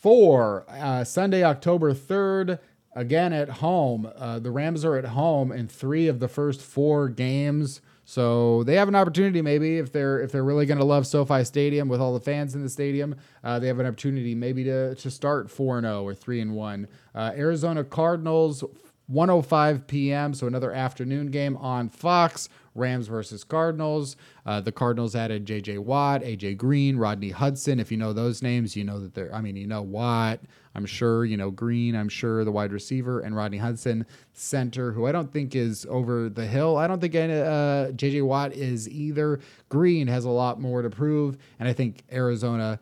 four, 0.00 0.64
uh, 0.70 1.04
Sunday, 1.04 1.44
October 1.44 1.92
third 1.92 2.58
again 2.96 3.34
at 3.34 3.50
home. 3.50 4.10
Uh, 4.16 4.38
the 4.38 4.50
Rams 4.50 4.82
are 4.82 4.96
at 4.96 5.08
home 5.08 5.52
in 5.52 5.68
three 5.68 6.08
of 6.08 6.20
the 6.20 6.28
first 6.28 6.62
four 6.62 7.10
games. 7.10 7.82
So 8.04 8.62
they 8.64 8.74
have 8.74 8.88
an 8.88 8.94
opportunity, 8.94 9.40
maybe 9.40 9.78
if 9.78 9.90
they're 9.92 10.20
if 10.20 10.30
they're 10.30 10.44
really 10.44 10.66
going 10.66 10.78
to 10.78 10.84
love 10.84 11.06
SoFi 11.06 11.44
Stadium 11.44 11.88
with 11.88 12.00
all 12.00 12.12
the 12.12 12.20
fans 12.20 12.54
in 12.54 12.62
the 12.62 12.68
stadium, 12.68 13.16
uh, 13.42 13.58
they 13.58 13.66
have 13.66 13.78
an 13.78 13.86
opportunity 13.86 14.34
maybe 14.34 14.64
to 14.64 14.94
to 14.94 15.10
start 15.10 15.50
four 15.50 15.78
and 15.78 15.86
zero 15.86 16.00
oh 16.00 16.04
or 16.06 16.14
three 16.14 16.40
and 16.40 16.54
one. 16.54 16.86
Uh, 17.14 17.32
Arizona 17.34 17.82
Cardinals 17.82 18.62
105 19.06 19.86
p.m. 19.86 20.34
So 20.34 20.46
another 20.46 20.72
afternoon 20.72 21.30
game 21.30 21.56
on 21.56 21.88
Fox. 21.88 22.48
Rams 22.74 23.08
versus 23.08 23.44
Cardinals. 23.44 24.16
Uh, 24.44 24.60
the 24.60 24.72
Cardinals 24.72 25.14
added 25.14 25.46
J.J. 25.46 25.78
Watt, 25.78 26.22
A.J. 26.22 26.54
Green, 26.54 26.96
Rodney 26.96 27.30
Hudson. 27.30 27.78
If 27.80 27.90
you 27.90 27.96
know 27.96 28.12
those 28.12 28.42
names, 28.42 28.76
you 28.76 28.84
know 28.84 29.00
that 29.00 29.14
they're. 29.14 29.34
I 29.34 29.40
mean, 29.40 29.56
you 29.56 29.66
know 29.66 29.82
Watt. 29.82 30.40
I'm 30.74 30.86
sure 30.86 31.24
you 31.24 31.36
know 31.36 31.50
Green. 31.50 31.94
I'm 31.94 32.08
sure 32.08 32.44
the 32.44 32.50
wide 32.50 32.72
receiver 32.72 33.20
and 33.20 33.36
Rodney 33.36 33.58
Hudson, 33.58 34.04
center, 34.32 34.92
who 34.92 35.06
I 35.06 35.12
don't 35.12 35.32
think 35.32 35.54
is 35.54 35.86
over 35.88 36.28
the 36.28 36.46
hill. 36.46 36.76
I 36.76 36.86
don't 36.86 37.00
think 37.00 37.14
uh, 37.14 37.92
J.J. 37.92 38.22
Watt 38.22 38.52
is 38.52 38.88
either. 38.88 39.40
Green 39.68 40.08
has 40.08 40.24
a 40.24 40.30
lot 40.30 40.60
more 40.60 40.82
to 40.82 40.90
prove, 40.90 41.38
and 41.60 41.68
I 41.68 41.72
think 41.72 42.02
Arizona 42.12 42.80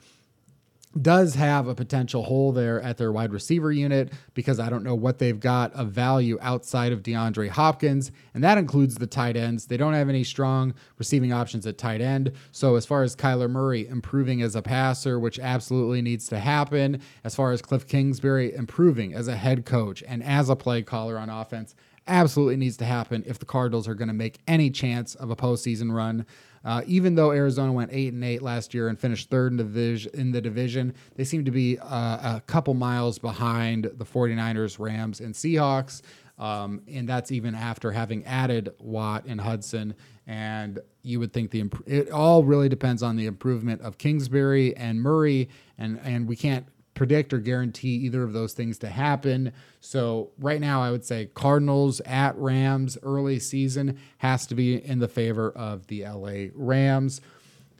does 1.00 1.34
have 1.34 1.68
a 1.68 1.74
potential 1.74 2.22
hole 2.24 2.52
there 2.52 2.80
at 2.82 2.98
their 2.98 3.12
wide 3.12 3.32
receiver 3.32 3.72
unit 3.72 4.12
because 4.34 4.60
I 4.60 4.68
don't 4.68 4.84
know 4.84 4.94
what 4.94 5.18
they've 5.18 5.38
got 5.38 5.72
of 5.72 5.88
value 5.88 6.38
outside 6.40 6.92
of 6.92 7.02
DeAndre 7.02 7.48
Hopkins, 7.48 8.10
and 8.34 8.44
that 8.44 8.58
includes 8.58 8.96
the 8.96 9.06
tight 9.06 9.36
ends. 9.36 9.66
They 9.66 9.76
don't 9.76 9.94
have 9.94 10.08
any 10.08 10.24
strong 10.24 10.74
receiving 10.98 11.32
options 11.32 11.66
at 11.66 11.78
tight 11.78 12.00
end. 12.00 12.32
So, 12.50 12.76
as 12.76 12.84
far 12.84 13.02
as 13.02 13.16
Kyler 13.16 13.50
Murray 13.50 13.86
improving 13.88 14.42
as 14.42 14.54
a 14.54 14.62
passer, 14.62 15.18
which 15.18 15.38
absolutely 15.38 16.02
needs 16.02 16.28
to 16.28 16.38
happen, 16.38 17.00
as 17.24 17.34
far 17.34 17.52
as 17.52 17.62
Cliff 17.62 17.86
Kingsbury 17.86 18.54
improving 18.54 19.14
as 19.14 19.28
a 19.28 19.36
head 19.36 19.64
coach 19.64 20.02
and 20.06 20.22
as 20.22 20.48
a 20.48 20.56
play 20.56 20.82
caller 20.82 21.18
on 21.18 21.30
offense, 21.30 21.74
absolutely 22.06 22.56
needs 22.56 22.76
to 22.78 22.84
happen 22.84 23.22
if 23.26 23.38
the 23.38 23.44
Cardinals 23.44 23.88
are 23.88 23.94
going 23.94 24.08
to 24.08 24.14
make 24.14 24.40
any 24.46 24.70
chance 24.70 25.14
of 25.14 25.30
a 25.30 25.36
postseason 25.36 25.92
run. 25.92 26.26
Uh, 26.64 26.82
even 26.86 27.16
though 27.16 27.32
Arizona 27.32 27.72
went 27.72 27.90
eight 27.92 28.12
and 28.12 28.22
eight 28.24 28.40
last 28.40 28.72
year 28.72 28.88
and 28.88 28.98
finished 28.98 29.30
third 29.30 29.52
in 29.52 29.56
the 29.56 29.64
division, 29.64 30.12
in 30.14 30.30
the 30.30 30.40
division 30.40 30.94
they 31.16 31.24
seem 31.24 31.44
to 31.44 31.50
be 31.50 31.76
uh, 31.78 32.36
a 32.36 32.42
couple 32.46 32.72
miles 32.74 33.18
behind 33.18 33.90
the 33.96 34.04
49ers, 34.04 34.78
Rams, 34.78 35.20
and 35.20 35.34
Seahawks. 35.34 36.02
Um, 36.38 36.82
and 36.88 37.08
that's 37.08 37.30
even 37.30 37.54
after 37.54 37.90
having 37.92 38.24
added 38.24 38.70
Watt 38.78 39.24
and 39.26 39.40
Hudson. 39.40 39.94
And 40.26 40.78
you 41.02 41.18
would 41.20 41.32
think 41.32 41.50
the 41.50 41.60
imp- 41.60 41.82
it 41.86 42.10
all 42.10 42.44
really 42.44 42.68
depends 42.68 43.02
on 43.02 43.16
the 43.16 43.26
improvement 43.26 43.80
of 43.82 43.98
Kingsbury 43.98 44.76
and 44.76 45.00
Murray, 45.02 45.48
and 45.78 46.00
and 46.04 46.28
we 46.28 46.36
can't 46.36 46.66
predict 46.94 47.32
or 47.32 47.38
guarantee 47.38 47.94
either 47.96 48.22
of 48.22 48.32
those 48.32 48.52
things 48.52 48.78
to 48.78 48.88
happen. 48.88 49.52
So 49.80 50.30
right 50.38 50.60
now, 50.60 50.82
I 50.82 50.90
would 50.90 51.04
say 51.04 51.30
Cardinals 51.34 52.00
at 52.00 52.36
Rams 52.36 52.98
early 53.02 53.38
season 53.38 53.98
has 54.18 54.46
to 54.48 54.54
be 54.54 54.74
in 54.74 54.98
the 54.98 55.08
favor 55.08 55.50
of 55.50 55.86
the 55.86 56.04
LA 56.04 56.48
Rams. 56.54 57.20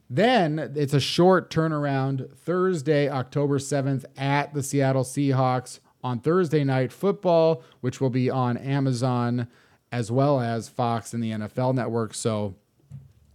Then 0.09 0.73
it's 0.77 0.95
a 0.95 1.01
short 1.01 1.51
turnaround 1.51 2.35
Thursday, 2.37 3.09
October 3.09 3.59
7th 3.59 4.05
at 4.17 4.53
the 4.53 4.63
Seattle 4.63 5.05
Seahawks 5.05 5.81
on 6.05 6.21
Thursday 6.21 6.65
night 6.65 6.93
football, 6.93 7.63
which 7.81 8.01
will 8.01 8.11
be 8.11 8.29
on 8.29 8.57
Amazon 8.57 9.49
as 9.91 10.11
well 10.11 10.41
as 10.41 10.69
Fox 10.69 11.15
and 11.15 11.23
the 11.23 11.31
NFL 11.31 11.75
network. 11.75 12.15
So 12.15 12.55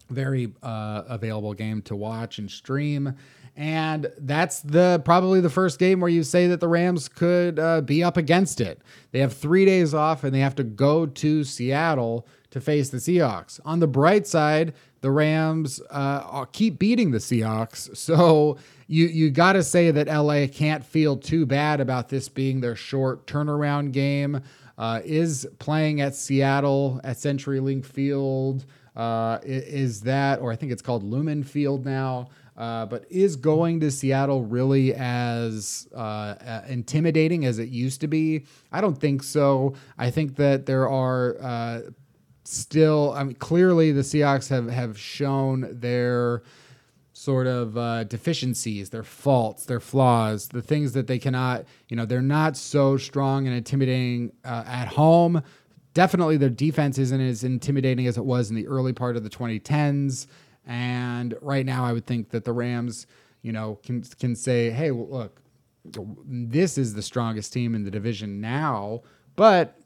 very 0.09 0.53
uh, 0.63 1.03
available 1.07 1.53
game 1.53 1.81
to 1.83 1.95
watch 1.95 2.39
and 2.39 2.49
stream. 2.49 3.15
And 3.57 4.11
that's 4.19 4.59
the 4.59 5.01
probably 5.03 5.41
the 5.41 5.49
first 5.49 5.79
game 5.79 5.99
where 5.99 6.11
you 6.11 6.21
say 6.21 6.45
that 6.45 6.59
the 6.59 6.67
Rams 6.67 7.09
could 7.09 7.57
uh, 7.57 7.81
be 7.81 8.03
up 8.03 8.15
against 8.15 8.61
it. 8.61 8.79
They 9.11 9.19
have 9.19 9.33
three 9.33 9.65
days 9.65 9.95
off 9.95 10.23
and 10.23 10.33
they 10.33 10.41
have 10.41 10.55
to 10.57 10.63
go 10.63 11.07
to 11.07 11.43
Seattle 11.43 12.27
to 12.51 12.61
face 12.61 12.89
the 12.89 12.97
Seahawks. 12.97 13.59
On 13.65 13.79
the 13.79 13.87
bright 13.87 14.27
side, 14.27 14.75
the 15.01 15.09
Rams 15.09 15.81
uh, 15.89 16.45
keep 16.45 16.77
beating 16.77 17.09
the 17.09 17.17
Seahawks, 17.17 17.95
so 17.97 18.57
you 18.85 19.07
you 19.07 19.31
got 19.31 19.53
to 19.53 19.63
say 19.63 19.89
that 19.89 20.07
LA 20.07 20.45
can't 20.45 20.85
feel 20.85 21.17
too 21.17 21.47
bad 21.47 21.81
about 21.81 22.09
this 22.09 22.29
being 22.29 22.61
their 22.61 22.75
short 22.75 23.25
turnaround 23.25 23.91
game. 23.91 24.41
Uh, 24.77 25.01
is 25.03 25.47
playing 25.57 26.01
at 26.01 26.13
Seattle 26.13 27.01
at 27.03 27.17
CenturyLink 27.17 27.83
Field. 27.83 28.63
Uh, 28.95 29.39
is 29.43 30.01
that, 30.01 30.39
or 30.39 30.51
I 30.51 30.55
think 30.55 30.71
it's 30.71 30.83
called 30.83 31.03
Lumen 31.03 31.43
Field 31.43 31.83
now. 31.83 32.29
Uh, 32.57 32.87
but 32.87 33.05
is 33.11 33.35
going 33.35 33.79
to 33.79 33.91
Seattle 33.91 34.43
really 34.43 34.93
as 34.95 35.87
uh, 35.95 35.99
uh, 35.99 36.61
intimidating 36.67 37.45
as 37.45 37.59
it 37.59 37.69
used 37.69 38.01
to 38.01 38.07
be? 38.07 38.45
I 38.71 38.81
don't 38.81 38.99
think 38.99 39.21
so. 39.21 39.75
I 39.97 40.09
think 40.09 40.37
that 40.37 40.65
there 40.65 40.89
are 40.89 41.37
uh, 41.39 41.81
still, 42.45 43.13
I 43.15 43.23
mean, 43.23 43.35
clearly 43.35 43.91
the 43.91 44.01
Seahawks 44.01 44.49
have, 44.49 44.69
have 44.69 44.97
shown 44.97 45.67
their 45.79 46.41
sort 47.13 47.45
of 47.45 47.77
uh, 47.77 48.05
deficiencies, 48.05 48.89
their 48.89 49.03
faults, 49.03 49.65
their 49.65 49.79
flaws, 49.79 50.47
the 50.47 50.61
things 50.61 50.93
that 50.93 51.05
they 51.05 51.19
cannot, 51.19 51.65
you 51.89 51.97
know, 51.97 52.05
they're 52.05 52.21
not 52.21 52.57
so 52.57 52.97
strong 52.97 53.45
and 53.45 53.55
intimidating 53.55 54.31
at 54.43 54.87
home. 54.87 55.43
Definitely 55.93 56.37
their 56.37 56.49
defense 56.49 56.97
isn't 56.97 57.21
as 57.21 57.43
intimidating 57.43 58.07
as 58.07 58.17
it 58.17 58.25
was 58.25 58.49
in 58.49 58.55
the 58.55 58.67
early 58.67 58.93
part 58.93 59.15
of 59.15 59.23
the 59.23 59.29
2010s. 59.29 60.27
And 60.67 61.34
right 61.41 61.65
now, 61.65 61.86
I 61.86 61.93
would 61.93 62.06
think 62.06 62.30
that 62.32 62.43
the 62.43 62.51
Rams, 62.51 63.08
you 63.41 63.53
know, 63.53 63.80
can 63.84 64.03
can 64.03 64.36
say, 64.36 64.69
"Hey, 64.69 64.91
look, 64.91 65.41
this 66.25 66.77
is 66.77 66.93
the 66.93 67.01
strongest 67.01 67.53
team 67.53 67.73
in 67.73 67.86
the 67.86 67.91
division 67.91 68.41
now." 68.41 69.01
But 69.38 69.80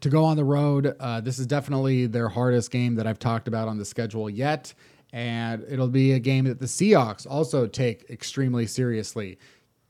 to 0.00 0.08
go 0.08 0.24
on 0.24 0.38
the 0.38 0.44
road, 0.44 0.96
uh, 0.98 1.20
this 1.20 1.38
is 1.38 1.46
definitely 1.46 2.06
their 2.06 2.30
hardest 2.30 2.70
game 2.70 2.94
that 2.94 3.06
I've 3.06 3.18
talked 3.18 3.46
about 3.46 3.68
on 3.68 3.76
the 3.76 3.84
schedule 3.84 4.30
yet, 4.30 4.72
and 5.12 5.64
it'll 5.68 5.88
be 5.88 6.12
a 6.12 6.18
game 6.18 6.46
that 6.46 6.60
the 6.60 6.66
Seahawks 6.66 7.26
also 7.28 7.66
take 7.66 8.08
extremely 8.08 8.66
seriously. 8.66 9.38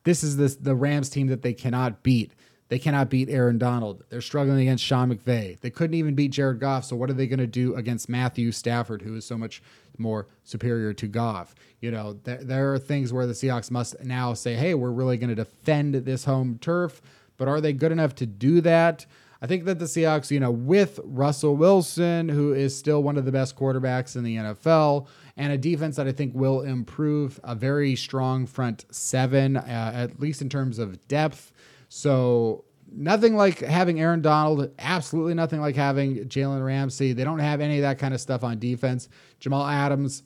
This 0.03 0.25
is 0.25 0.37
the 0.37 0.49
the 0.61 0.75
Rams 0.75 1.09
team 1.09 1.29
that 1.29 1.43
they 1.43 1.53
cannot 1.53 2.03
beat. 2.03 2.33
They 2.71 2.79
cannot 2.79 3.11
beat 3.11 3.29
Aaron 3.29 3.59
Donald. 3.59 4.05
They're 4.09 4.21
struggling 4.21 4.61
against 4.61 4.85
Sean 4.85 5.13
McVay. 5.13 5.59
They 5.61 5.71
couldn't 5.71 5.95
even 5.95 6.15
beat 6.15 6.31
Jared 6.31 6.61
Goff. 6.61 6.85
So 6.85 6.95
what 6.95 7.11
are 7.11 7.15
they 7.15 7.27
going 7.27 7.41
to 7.41 7.47
do 7.47 7.75
against 7.75 8.09
Matthew 8.09 8.53
Stafford, 8.53 9.03
who 9.03 9.17
is 9.17 9.25
so 9.25 9.37
much 9.37 9.61
more 10.01 10.27
superior 10.43 10.93
to 10.95 11.07
Goff? 11.07 11.55
You 11.81 11.91
know, 11.91 12.15
there, 12.25 12.43
there 12.43 12.75
are 12.75 12.79
things 12.79 13.13
where 13.13 13.27
the 13.27 13.33
Seahawks 13.33 13.71
must 13.71 14.03
now 14.03 14.35
say, 14.35 14.55
hey, 14.55 14.75
we're 14.75 14.91
really 14.91 15.17
going 15.17 15.29
to 15.31 15.37
defend 15.37 15.95
this 15.95 16.25
home 16.25 16.59
turf. 16.61 17.01
But 17.37 17.49
are 17.49 17.61
they 17.61 17.73
good 17.73 17.93
enough 17.93 18.15
to 18.17 18.27
do 18.27 18.61
that? 18.63 19.07
I 19.43 19.47
think 19.47 19.65
that 19.65 19.79
the 19.79 19.87
Seahawks, 19.87 20.31
you 20.31 20.41
know, 20.41 20.51
with 20.51 21.01
Russell 21.03 21.57
Wilson, 21.57 22.29
who 22.29 22.53
is 22.53 22.77
still 22.77 23.03
one 23.03 23.17
of 23.17 23.25
the 23.25 23.33
best 23.33 23.57
quarterbacks 23.57 24.15
in 24.15 24.23
the 24.23 24.37
NFL, 24.37 25.07
and 25.37 25.53
a 25.53 25.57
defense 25.57 25.97
that 25.97 26.07
I 26.07 26.13
think 26.13 26.35
will 26.35 26.61
improve, 26.61 27.41
a 27.43 27.55
very 27.55 27.97
strong 27.97 28.47
front 28.47 28.85
seven, 28.91 29.57
uh, 29.57 29.93
at 29.95 30.21
least 30.21 30.43
in 30.43 30.51
terms 30.51 30.79
of 30.79 31.07
depth. 31.09 31.53
So 31.89 32.65
nothing 32.93 33.37
like 33.37 33.61
having 33.61 34.01
Aaron 34.01 34.23
Donald, 34.23 34.71
absolutely 34.79 35.35
nothing 35.35 35.61
like 35.61 35.77
having 35.77 36.29
Jalen 36.29 36.65
Ramsey. 36.65 37.13
They 37.13 37.25
don't 37.25 37.39
have 37.39 37.61
any 37.61 37.77
of 37.77 37.83
that 37.83 37.99
kind 37.99 38.15
of 38.15 38.21
stuff 38.21 38.45
on 38.45 38.59
defense. 38.59 39.09
Jamal 39.39 39.67
Adams, 39.67 40.23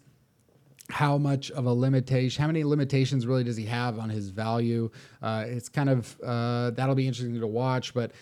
how 0.90 1.18
much 1.18 1.50
of 1.52 1.66
a 1.66 1.72
limitation, 1.72 2.40
how 2.40 2.46
many 2.46 2.64
limitations 2.64 3.26
really 3.26 3.44
does 3.44 3.56
he 3.56 3.66
have 3.66 3.98
on 3.98 4.10
his 4.10 4.28
value? 4.28 4.90
Uh, 5.22 5.44
it's 5.46 5.68
kind 5.68 5.88
of, 5.88 6.20
uh, 6.24 6.70
that'll 6.70 6.94
be 6.94 7.06
interesting 7.06 7.40
to 7.40 7.46
watch. 7.46 7.94
But 7.94 8.12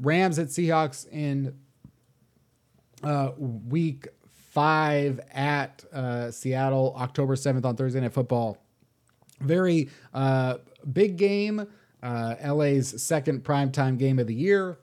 Rams 0.00 0.38
at 0.38 0.48
Seahawks 0.48 1.10
in 1.10 1.54
uh, 3.02 3.30
week 3.38 4.08
five 4.52 5.20
at 5.32 5.84
uh, 5.92 6.30
Seattle, 6.30 6.94
October 6.98 7.34
7th 7.34 7.64
on 7.64 7.76
Thursday 7.76 8.00
Night 8.00 8.12
Football. 8.12 8.58
Very 9.40 9.88
uh, 10.12 10.58
big 10.92 11.16
game 11.16 11.66
uh, 12.02 12.34
LA's 12.44 13.02
second 13.02 13.44
primetime 13.44 13.98
game 13.98 14.18
of 14.18 14.26
the 14.26 14.34
year. 14.34 14.78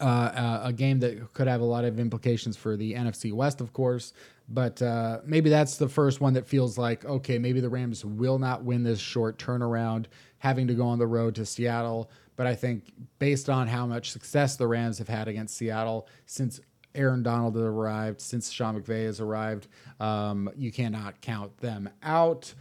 Uh, 0.00 0.04
uh, 0.04 0.60
a 0.64 0.72
game 0.72 0.98
that 0.98 1.32
could 1.34 1.46
have 1.46 1.60
a 1.60 1.64
lot 1.64 1.84
of 1.84 2.00
implications 2.00 2.56
for 2.56 2.76
the 2.76 2.94
NFC 2.94 3.32
West, 3.32 3.60
of 3.60 3.72
course. 3.72 4.12
But 4.48 4.82
uh, 4.82 5.20
maybe 5.24 5.48
that's 5.48 5.76
the 5.76 5.88
first 5.88 6.20
one 6.20 6.34
that 6.34 6.46
feels 6.46 6.76
like, 6.76 7.04
okay, 7.04 7.38
maybe 7.38 7.60
the 7.60 7.68
Rams 7.68 8.04
will 8.04 8.38
not 8.38 8.64
win 8.64 8.82
this 8.82 8.98
short 8.98 9.38
turnaround, 9.38 10.06
having 10.38 10.66
to 10.66 10.74
go 10.74 10.84
on 10.84 10.98
the 10.98 11.06
road 11.06 11.36
to 11.36 11.46
Seattle. 11.46 12.10
But 12.36 12.46
I 12.46 12.54
think 12.54 12.92
based 13.18 13.48
on 13.48 13.68
how 13.68 13.86
much 13.86 14.10
success 14.10 14.56
the 14.56 14.66
Rams 14.66 14.98
have 14.98 15.08
had 15.08 15.28
against 15.28 15.56
Seattle 15.56 16.08
since 16.26 16.60
Aaron 16.94 17.22
Donald 17.22 17.54
has 17.54 17.64
arrived, 17.64 18.20
since 18.20 18.50
Sean 18.50 18.80
McVay 18.80 19.06
has 19.06 19.20
arrived, 19.20 19.68
um, 20.00 20.50
you 20.56 20.70
cannot 20.70 21.20
count 21.20 21.56
them 21.58 21.88
out. 22.02 22.52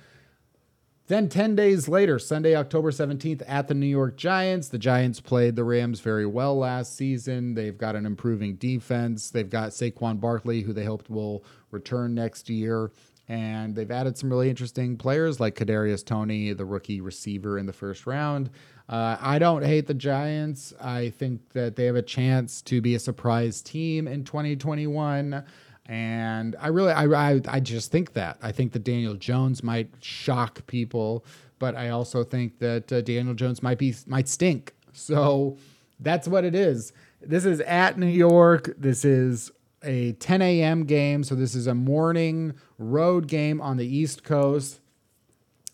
Then 1.08 1.28
10 1.28 1.56
days 1.58 1.89
later, 1.89 2.18
Sunday, 2.18 2.56
October 2.56 2.89
17th, 2.89 3.44
at 3.46 3.68
the 3.68 3.74
New 3.74 3.88
York 3.88 4.16
Giants, 4.16 4.70
the 4.70 4.78
Giants 4.78 5.20
played 5.20 5.58
the 5.58 5.66
Rams 5.66 6.00
very 6.00 6.26
well 6.26 6.58
last 6.58 6.96
season. 6.96 7.56
They've 7.56 7.78
got 7.78 7.98
an 7.98 8.06
improving 8.06 8.56
defense. 8.56 9.30
They've 9.30 9.50
got 9.50 9.72
Saquon 9.72 10.22
Barkley, 10.22 10.62
who 10.62 10.72
they 10.72 10.86
hoped 10.86 11.10
will 11.10 11.44
return 11.72 12.16
next 12.16 12.50
year. 12.50 12.89
And 13.28 13.76
they've 13.76 13.92
added 13.92 14.18
some 14.18 14.30
really 14.30 14.50
interesting 14.50 14.96
players 14.96 15.42
like 15.42 15.56
Kadarius 15.56 16.06
Toney, 16.06 16.54
the 16.54 16.66
rookie 16.66 17.02
receiver 17.02 17.58
in 17.58 17.66
the 17.66 17.74
first 17.74 18.06
round. 18.08 18.50
Uh, 18.88 19.18
I 19.20 19.39
don't 19.39 19.63
hate 19.63 19.88
the 19.88 19.94
Giants. 19.94 20.74
I 20.80 21.10
think 21.10 21.52
that 21.54 21.76
they 21.76 21.86
have 21.86 21.96
a 21.96 22.02
chance 22.02 22.62
to 22.63 22.80
be 22.82 22.96
a 22.96 23.00
surprise 23.00 23.62
team 23.62 24.08
in 24.08 24.24
2021. 24.24 25.44
And 25.86 26.56
I 26.60 26.67
really, 26.67 26.91
I, 26.91 27.06
I, 27.06 27.41
I 27.48 27.60
just 27.60 27.91
think 27.91 28.13
that. 28.13 28.38
I 28.41 28.52
think 28.52 28.72
that 28.72 28.84
Daniel 28.84 29.15
Jones 29.15 29.63
might 29.63 29.89
shock 30.00 30.65
people, 30.65 31.26
but 31.60 31.76
I 31.76 31.89
also 31.89 32.24
think 32.24 32.60
that 32.60 32.91
uh, 32.91 33.02
Daniel 33.02 33.34
Jones 33.34 33.62
might 33.62 33.78
be 33.78 33.93
might 34.08 34.30
stink. 34.30 34.74
So 34.93 35.58
that's 36.00 36.28
what 36.28 36.46
it 36.46 36.56
is. 36.56 36.93
This 37.22 37.46
is 37.46 37.60
at 37.62 37.98
New 37.98 38.08
York. 38.08 38.74
This 38.78 39.04
is 39.04 39.52
a 39.84 40.13
10 40.13 40.41
a.m. 40.41 40.86
game. 40.86 41.24
So 41.24 41.36
this 41.36 41.56
is 41.56 41.67
a 41.67 41.76
morning 41.76 42.54
road 42.78 43.28
game 43.28 43.60
on 43.62 43.78
the 43.78 43.86
East 43.86 44.24
Coast. 44.24 44.80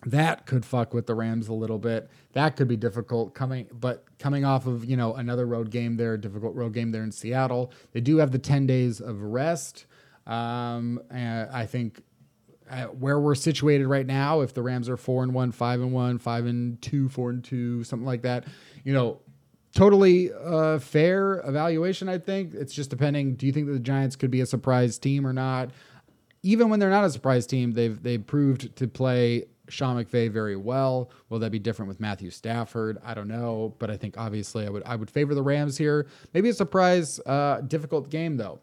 That 0.05 0.45
could 0.45 0.65
fuck 0.65 0.93
with 0.93 1.07
the 1.07 1.15
Rams 1.15 1.49
a 1.49 1.53
little 1.53 1.77
bit. 1.77 2.09
That 2.33 2.55
could 2.55 2.67
be 2.67 2.77
difficult 2.77 3.33
coming, 3.33 3.67
but 3.71 4.05
coming 4.17 4.45
off 4.45 4.65
of 4.65 4.85
you 4.85 4.95
know 4.95 5.13
another 5.15 5.45
road 5.45 5.71
game 5.71 5.97
there, 5.97 6.17
difficult 6.17 6.55
road 6.55 6.73
game 6.73 6.91
there 6.91 7.03
in 7.03 7.11
Seattle. 7.11 7.71
They 7.91 7.99
do 7.99 8.17
have 8.17 8.31
the 8.31 8.39
10 8.39 8.65
days 8.65 9.01
of 9.01 9.21
rest. 9.21 9.85
Um, 10.29 11.01
I 11.11 11.65
think 11.65 12.03
uh, 12.69 12.83
where 12.85 13.19
we're 13.19 13.35
situated 13.35 13.87
right 13.87 14.05
now, 14.05 14.41
if 14.41 14.53
the 14.53 14.61
Rams 14.61 14.87
are 14.89 14.97
four 14.97 15.23
and 15.23 15.33
one, 15.33 15.51
five 15.51 15.81
and 15.81 15.91
one, 15.91 16.19
five 16.19 16.45
and 16.45 16.79
two, 16.81 17.09
four 17.09 17.31
and 17.31 17.43
two, 17.43 17.83
something 17.83 18.05
like 18.05 18.21
that, 18.21 18.45
you 18.83 18.93
know, 18.93 19.19
totally 19.73 20.31
uh, 20.33 20.77
fair 20.79 21.41
evaluation. 21.47 22.07
I 22.07 22.19
think 22.19 22.53
it's 22.53 22.73
just 22.73 22.89
depending. 22.89 23.35
Do 23.35 23.47
you 23.47 23.51
think 23.51 23.67
that 23.67 23.73
the 23.73 23.79
Giants 23.79 24.15
could 24.15 24.31
be 24.31 24.41
a 24.41 24.45
surprise 24.45 24.99
team 24.99 25.25
or 25.25 25.33
not? 25.33 25.71
Even 26.43 26.69
when 26.69 26.79
they're 26.79 26.89
not 26.89 27.03
a 27.03 27.09
surprise 27.09 27.47
team, 27.47 27.71
they've 27.71 28.01
they've 28.01 28.25
proved 28.25 28.75
to 28.75 28.87
play 28.87 29.45
Sean 29.67 30.03
McVay 30.03 30.29
very 30.29 30.55
well. 30.55 31.09
Will 31.29 31.39
that 31.39 31.51
be 31.51 31.59
different 31.59 31.89
with 31.89 31.99
Matthew 31.99 32.29
Stafford? 32.29 32.97
I 33.03 33.13
don't 33.13 33.27
know, 33.27 33.75
but 33.79 33.89
I 33.89 33.97
think 33.97 34.15
obviously 34.17 34.65
I 34.65 34.69
would 34.69 34.83
I 34.85 34.95
would 34.95 35.09
favor 35.09 35.33
the 35.33 35.41
Rams 35.41 35.77
here. 35.77 36.07
Maybe 36.33 36.49
a 36.49 36.53
surprise, 36.53 37.19
uh, 37.25 37.61
difficult 37.61 38.09
game 38.09 38.37
though. 38.37 38.59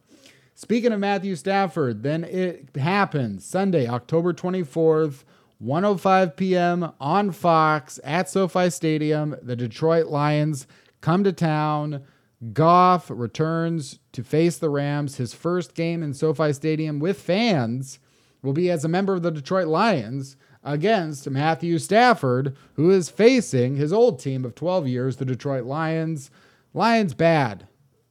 Speaking 0.59 0.91
of 0.91 1.01
Matthew 1.01 1.37
Stafford, 1.37 2.03
then 2.03 2.25
it 2.25 2.71
happens 2.77 3.45
Sunday, 3.45 3.87
October 3.87 4.33
24th, 4.33 5.25
105 5.59 6.35
p.m. 6.35 6.93
on 6.99 7.31
Fox 7.31 8.01
at 8.03 8.31
SoFi 8.31 8.71
Stadium. 8.71 9.37
The 9.43 9.55
Detroit 9.55 10.07
Lions 10.07 10.67
come 11.03 11.23
to 11.25 11.33
town. 11.35 12.05
Goff 12.55 13.11
returns 13.11 13.99
to 14.13 14.25
face 14.25 14.57
the 14.57 14.71
Rams. 14.71 15.17
His 15.17 15.35
first 15.35 15.75
game 15.75 16.03
in 16.03 16.15
SoFi 16.15 16.55
Stadium 16.55 17.01
with 17.01 17.21
fans 17.21 17.99
will 18.41 18.55
be 18.55 18.71
as 18.71 18.83
a 18.83 18.89
member 18.89 19.13
of 19.13 19.23
the 19.23 19.31
Detroit 19.31 19.69
Lions 19.69 20.39
against 20.65 21.29
Matthew 21.29 21.79
Stafford, 21.79 22.57
who 22.77 22.91
is 22.91 23.11
facing 23.11 23.77
his 23.77 23.93
old 23.93 24.19
team 24.19 24.43
of 24.43 24.55
12 24.55 24.89
years, 24.89 25.17
the 25.17 25.27
Detroit 25.27 25.65
Lions. 25.65 26.31
Lions 26.73 27.13
bad, 27.13 27.69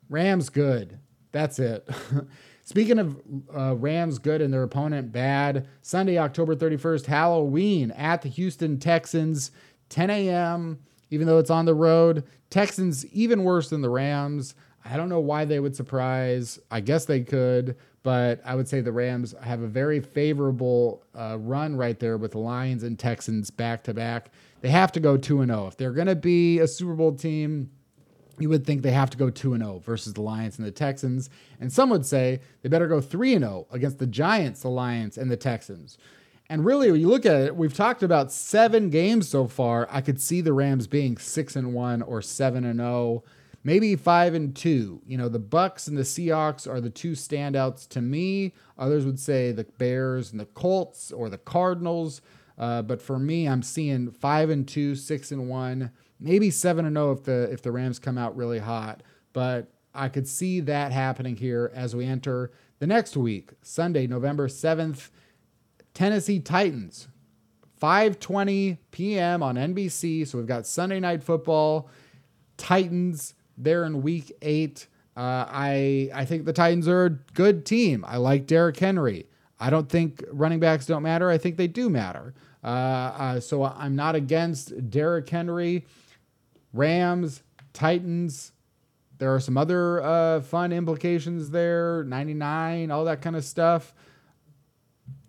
Rams 0.10 0.50
good. 0.50 1.00
That's 1.36 1.60
it. 1.60 1.86
Speaking 2.64 2.98
of 2.98 3.18
uh, 3.54 3.76
Rams 3.76 4.20
good 4.20 4.42
and 4.42 4.54
their 4.54 4.64
opponent 4.64 5.12
bad, 5.12 5.68
Sunday, 5.82 6.18
October 6.18 6.56
31st, 6.56 7.06
Halloween 7.08 7.92
at 7.92 8.22
the 8.22 8.30
Houston 8.30 8.80
Texans, 8.80 9.52
10 9.90 10.10
a.m., 10.12 10.80
even 11.10 11.28
though 11.28 11.38
it's 11.38 11.50
on 11.50 11.66
the 11.66 11.76
road. 11.76 12.24
Texans 12.50 13.06
even 13.08 13.44
worse 13.44 13.70
than 13.70 13.82
the 13.82 13.90
Rams. 13.90 14.56
I 14.86 14.96
don't 14.96 15.10
know 15.10 15.20
why 15.20 15.44
they 15.44 15.60
would 15.60 15.76
surprise. 15.76 16.58
I 16.72 16.80
guess 16.80 17.04
they 17.04 17.20
could, 17.20 17.76
but 18.02 18.40
I 18.46 18.56
would 18.56 18.70
say 18.70 18.80
the 18.80 18.94
Rams 18.94 19.36
have 19.44 19.62
a 19.62 19.68
very 19.68 20.00
favorable 20.00 21.04
uh, 21.14 21.38
run 21.38 21.76
right 21.76 22.00
there 22.00 22.16
with 22.18 22.32
the 22.32 22.40
Lions 22.40 22.84
and 22.84 22.98
Texans 22.98 23.52
back 23.52 23.84
to 23.84 23.94
back. 23.94 24.30
They 24.62 24.70
have 24.70 24.94
to 24.94 25.02
go 25.02 25.18
2 25.18 25.46
0. 25.46 25.68
If 25.68 25.76
they're 25.76 25.92
going 25.92 26.08
to 26.08 26.16
be 26.16 26.60
a 26.60 26.68
Super 26.68 26.94
Bowl 26.94 27.14
team, 27.14 27.72
you 28.40 28.50
would 28.50 28.66
think 28.66 28.82
they 28.82 28.92
have 28.92 29.10
to 29.12 29.18
go 29.18 29.30
2 29.30 29.54
and 29.54 29.64
0 29.64 29.80
versus 29.80 30.14
the 30.14 30.22
Lions 30.22 30.58
and 30.58 30.68
the 30.68 30.72
Texans. 30.72 31.30
And 31.60 31.72
some 31.72 31.90
would 31.90 32.06
say 32.06 32.40
they 32.62 32.70
better 32.70 32.88
go 32.88 33.02
3 33.02 33.36
and 33.36 33.46
0 33.46 33.68
against 33.72 34.00
the 34.00 34.08
Giants, 34.08 34.62
the 34.62 34.70
Lions, 34.70 35.18
and 35.18 35.32
the 35.32 35.38
Texans. 35.38 35.98
And 36.48 36.64
really, 36.64 36.92
when 36.92 37.02
you 37.02 37.08
look 37.08 37.26
at 37.26 37.42
it, 37.42 37.56
we've 37.56 37.74
talked 37.74 38.04
about 38.04 38.32
seven 38.32 38.90
games 38.90 39.28
so 39.28 39.48
far. 39.48 39.88
I 39.90 40.02
could 40.02 40.22
see 40.22 40.42
the 40.42 40.54
Rams 40.54 40.86
being 40.86 41.18
6 41.18 41.56
and 41.56 41.74
1 41.74 42.02
or 42.04 42.22
7 42.22 42.64
and 42.64 42.80
0 42.80 43.24
maybe 43.66 43.96
five 43.96 44.34
and 44.34 44.56
two. 44.56 45.02
You 45.06 45.18
know, 45.18 45.28
the 45.28 45.40
Bucs 45.40 45.90
and 45.90 45.98
the 45.98 46.04
Seahawks 46.04 46.72
are 46.72 46.80
the 46.80 46.90
two 46.90 47.14
standouts 47.14 47.90
to 47.90 48.02
me. 48.02 48.54
Others 48.78 49.06
would 49.06 49.20
say 49.20 49.52
the 49.52 49.66
Bears 49.66 50.32
and 50.32 50.40
the 50.40 50.46
Colts 50.46 51.12
or 51.12 51.30
the 51.30 51.40
Cardinals. 51.40 52.22
Uh, 52.58 52.84
but 52.84 53.02
for 53.02 53.20
me, 53.20 53.50
I'm 53.50 53.64
seeing 53.64 54.12
five 54.12 54.50
and 54.50 54.66
two, 54.66 54.96
six 54.96 55.32
and 55.32 55.50
one, 55.50 55.92
maybe 56.20 56.50
seven 56.50 56.86
and 56.86 56.96
zero 56.96 57.10
oh 57.10 57.12
if 57.12 57.24
the 57.24 57.50
if 57.52 57.62
the 57.62 57.72
Rams 57.72 58.00
come 58.00 58.18
out 58.18 58.36
really 58.36 58.60
hot. 58.60 59.04
But 59.34 59.72
I 59.94 60.10
could 60.10 60.28
see 60.28 60.60
that 60.62 60.92
happening 60.92 61.36
here 61.36 61.72
as 61.74 61.96
we 61.96 62.06
enter 62.06 62.52
the 62.80 62.88
next 62.88 63.16
week, 63.16 63.52
Sunday, 63.62 64.08
November 64.08 64.48
seventh, 64.48 65.12
Tennessee 65.94 66.40
Titans, 66.40 67.08
5:20 67.82 68.78
p.m. 68.92 69.44
on 69.44 69.56
NBC. 69.56 70.28
So 70.28 70.38
we've 70.38 70.48
got 70.48 70.68
Sunday 70.68 71.00
night 71.00 71.24
football, 71.24 71.90
Titans 72.58 73.34
they're 73.58 73.86
in 73.86 74.02
week 74.02 74.32
eight. 74.42 74.88
Uh, 75.16 75.46
I 75.48 76.10
I 76.14 76.26
think 76.26 76.46
the 76.46 76.54
Titans 76.54 76.88
are 76.88 77.06
a 77.06 77.10
good 77.10 77.66
team. 77.66 78.04
I 78.08 78.18
like 78.18 78.48
Derrick 78.48 78.78
Henry. 78.78 79.28
I 79.60 79.70
don't 79.70 79.88
think 79.88 80.24
running 80.32 80.60
backs 80.60 80.86
don't 80.86 81.04
matter. 81.04 81.30
I 81.30 81.38
think 81.38 81.56
they 81.56 81.68
do 81.68 81.90
matter. 81.90 82.34
Uh, 82.64 82.68
uh, 82.68 83.40
so 83.40 83.64
I'm 83.64 83.96
not 83.96 84.16
against 84.16 84.90
Derrick 84.90 85.30
Henry. 85.30 85.86
Rams, 86.76 87.44
Titans. 87.74 88.52
There 89.18 89.34
are 89.34 89.40
some 89.40 89.58
other 89.58 90.02
uh, 90.04 90.42
fun 90.42 90.74
implications 90.74 91.52
there. 91.52 92.04
99, 92.04 92.92
all 92.92 93.06
that 93.06 93.22
kind 93.22 93.36
of 93.36 93.46
stuff. 93.46 93.94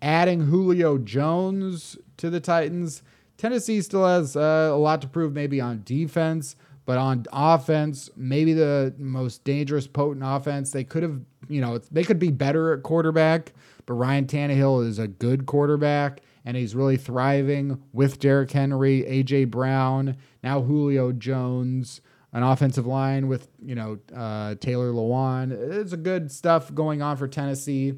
Adding 0.01 0.41
Julio 0.41 0.97
Jones 0.97 1.97
to 2.17 2.29
the 2.29 2.39
Titans. 2.39 3.01
Tennessee 3.37 3.81
still 3.81 4.05
has 4.05 4.35
uh, 4.35 4.71
a 4.73 4.77
lot 4.77 5.01
to 5.01 5.07
prove, 5.07 5.33
maybe 5.33 5.61
on 5.61 5.83
defense. 5.85 6.55
But 6.87 6.97
on 6.97 7.25
offense, 7.33 8.09
maybe 8.15 8.53
the 8.53 8.93
most 8.97 9.43
dangerous, 9.43 9.87
potent 9.87 10.23
offense, 10.25 10.71
they 10.71 10.85
could 10.85 11.03
have, 11.03 11.19
you 11.49 11.59
know, 11.59 11.79
they 11.91 12.05
could 12.05 12.17
be 12.17 12.31
better 12.31 12.73
at 12.73 12.81
quarterback. 12.81 13.51
But 13.85 13.95
Ryan 13.95 14.25
Tannehill 14.25 14.87
is 14.87 14.97
a 14.97 15.09
good 15.09 15.45
quarterback, 15.45 16.21
and 16.45 16.55
he's 16.55 16.75
really 16.75 16.95
thriving 16.95 17.83
with 17.91 18.19
Derrick 18.19 18.51
Henry, 18.51 19.03
AJ 19.03 19.51
Brown, 19.51 20.15
now 20.47 20.61
Julio 20.61 21.11
Jones, 21.11 21.99
an 22.31 22.41
offensive 22.41 22.87
line 22.87 23.27
with 23.27 23.49
you 23.61 23.75
know 23.75 23.99
uh, 24.15 24.55
Taylor 24.55 24.93
Lewan. 24.93 25.51
It's 25.51 25.91
a 25.91 25.97
good 25.97 26.31
stuff 26.31 26.73
going 26.73 27.01
on 27.01 27.17
for 27.17 27.27
Tennessee. 27.27 27.95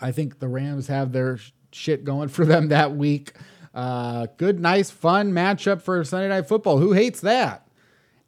I 0.00 0.12
think 0.12 0.38
the 0.38 0.46
Rams 0.46 0.86
have 0.86 1.10
their 1.10 1.40
shit 1.72 2.04
going 2.04 2.28
for 2.28 2.44
them 2.44 2.68
that 2.68 2.94
week. 2.96 3.32
Uh, 3.74 4.28
good, 4.36 4.60
nice, 4.60 4.90
fun 4.90 5.32
matchup 5.32 5.82
for 5.82 6.04
Sunday 6.04 6.28
Night 6.28 6.46
Football. 6.46 6.78
Who 6.78 6.92
hates 6.92 7.20
that? 7.22 7.66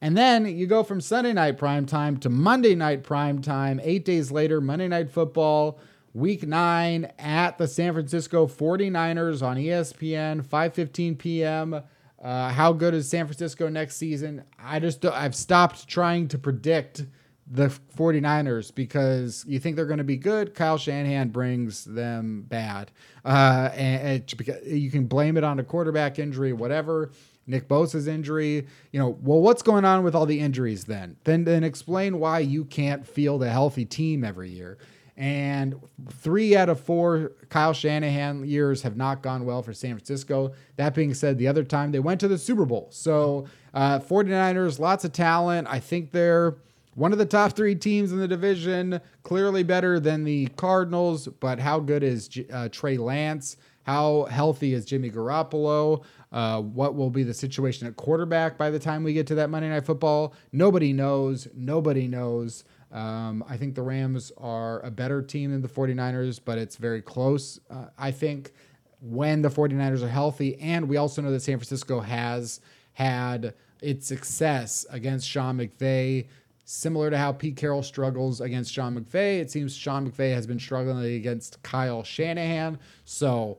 And 0.00 0.16
then 0.16 0.44
you 0.44 0.66
go 0.66 0.82
from 0.82 1.00
Sunday 1.00 1.32
night 1.32 1.58
prime 1.58 1.86
time 1.86 2.16
to 2.18 2.28
Monday 2.28 2.74
night 2.74 3.04
prime 3.04 3.40
time. 3.40 3.80
Eight 3.84 4.04
days 4.04 4.32
later, 4.32 4.60
Monday 4.60 4.88
Night 4.88 5.12
Football, 5.12 5.78
week 6.12 6.44
nine 6.44 7.12
at 7.20 7.56
the 7.56 7.68
San 7.68 7.92
Francisco 7.92 8.48
49ers 8.48 9.42
on 9.42 9.56
ESPN, 9.56 10.44
5.15 10.44 11.16
p.m. 11.16 11.82
Uh, 12.22 12.50
how 12.50 12.72
good 12.72 12.94
is 12.94 13.08
San 13.08 13.26
Francisco 13.26 13.68
next 13.68 13.96
season? 13.96 14.44
I 14.58 14.80
just, 14.80 15.04
I've 15.04 15.34
stopped 15.34 15.86
trying 15.86 16.28
to 16.28 16.38
predict 16.38 17.04
the 17.48 17.68
49ers 17.96 18.74
because 18.74 19.44
you 19.46 19.58
think 19.58 19.76
they're 19.76 19.86
going 19.86 19.98
to 19.98 20.04
be 20.04 20.16
good. 20.16 20.54
Kyle 20.54 20.78
Shanahan 20.78 21.28
brings 21.28 21.84
them 21.84 22.44
bad. 22.48 22.90
Uh, 23.24 23.70
and, 23.74 24.22
and 24.32 24.66
you 24.66 24.90
can 24.90 25.06
blame 25.06 25.36
it 25.36 25.44
on 25.44 25.60
a 25.60 25.64
quarterback 25.64 26.18
injury, 26.18 26.52
whatever. 26.52 27.12
Nick 27.46 27.68
Bosa's 27.68 28.08
injury. 28.08 28.66
You 28.92 28.98
know, 28.98 29.18
well, 29.22 29.40
what's 29.40 29.62
going 29.62 29.84
on 29.84 30.02
with 30.02 30.14
all 30.14 30.26
the 30.26 30.40
injuries 30.40 30.84
then? 30.84 31.16
Then 31.24 31.44
then 31.44 31.62
explain 31.62 32.18
why 32.18 32.40
you 32.40 32.64
can't 32.64 33.06
field 33.06 33.42
a 33.42 33.50
healthy 33.50 33.84
team 33.84 34.24
every 34.24 34.50
year. 34.50 34.78
And 35.16 35.80
three 36.10 36.54
out 36.56 36.68
of 36.68 36.78
four 36.78 37.32
Kyle 37.48 37.72
Shanahan 37.72 38.44
years 38.44 38.82
have 38.82 38.96
not 38.96 39.22
gone 39.22 39.46
well 39.46 39.62
for 39.62 39.72
San 39.72 39.92
Francisco. 39.94 40.52
That 40.76 40.94
being 40.94 41.14
said, 41.14 41.38
the 41.38 41.48
other 41.48 41.64
time 41.64 41.90
they 41.90 42.00
went 42.00 42.20
to 42.20 42.28
the 42.28 42.36
Super 42.36 42.66
Bowl. 42.66 42.88
So, 42.90 43.46
uh, 43.72 43.98
49ers, 44.00 44.78
lots 44.78 45.04
of 45.04 45.12
talent. 45.12 45.68
I 45.70 45.80
think 45.80 46.12
they're 46.12 46.56
one 46.94 47.12
of 47.12 47.18
the 47.18 47.26
top 47.26 47.52
three 47.52 47.74
teams 47.74 48.12
in 48.12 48.18
the 48.18 48.28
division, 48.28 49.00
clearly 49.22 49.62
better 49.62 50.00
than 50.00 50.24
the 50.24 50.46
Cardinals. 50.56 51.28
But 51.28 51.60
how 51.60 51.80
good 51.80 52.02
is 52.02 52.28
uh, 52.52 52.68
Trey 52.70 52.98
Lance? 52.98 53.56
How 53.84 54.24
healthy 54.24 54.74
is 54.74 54.84
Jimmy 54.84 55.10
Garoppolo? 55.10 56.04
Uh, 56.32 56.60
what 56.60 56.94
will 56.96 57.08
be 57.08 57.22
the 57.22 57.32
situation 57.32 57.86
at 57.86 57.96
quarterback 57.96 58.58
by 58.58 58.68
the 58.68 58.80
time 58.80 59.04
we 59.04 59.12
get 59.12 59.28
to 59.28 59.36
that 59.36 59.48
Monday 59.48 59.68
Night 59.68 59.86
Football? 59.86 60.34
Nobody 60.52 60.92
knows. 60.92 61.46
Nobody 61.54 62.08
knows. 62.08 62.64
Um, 62.92 63.44
I 63.48 63.56
think 63.56 63.74
the 63.74 63.82
Rams 63.82 64.32
are 64.38 64.80
a 64.80 64.90
better 64.90 65.22
team 65.22 65.50
than 65.50 65.62
the 65.62 65.68
49ers, 65.68 66.40
but 66.44 66.58
it's 66.58 66.76
very 66.76 67.02
close, 67.02 67.60
uh, 67.70 67.86
I 67.98 68.10
think, 68.10 68.52
when 69.00 69.42
the 69.42 69.48
49ers 69.48 70.02
are 70.02 70.08
healthy. 70.08 70.56
And 70.60 70.88
we 70.88 70.96
also 70.96 71.20
know 71.20 71.30
that 71.30 71.40
San 71.40 71.58
Francisco 71.58 72.00
has 72.00 72.60
had 72.92 73.54
its 73.82 74.06
success 74.06 74.86
against 74.90 75.28
Sean 75.28 75.58
McVay. 75.58 76.26
Similar 76.64 77.10
to 77.10 77.18
how 77.18 77.32
Pete 77.32 77.56
Carroll 77.56 77.82
struggles 77.82 78.40
against 78.40 78.72
Sean 78.72 78.98
McVay, 78.98 79.40
it 79.40 79.50
seems 79.50 79.76
Sean 79.76 80.10
McVay 80.10 80.34
has 80.34 80.46
been 80.46 80.58
struggling 80.58 81.04
against 81.14 81.62
Kyle 81.62 82.02
Shanahan. 82.02 82.78
So, 83.04 83.58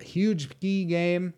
huge 0.00 0.48
key 0.60 0.84
game 0.84 1.34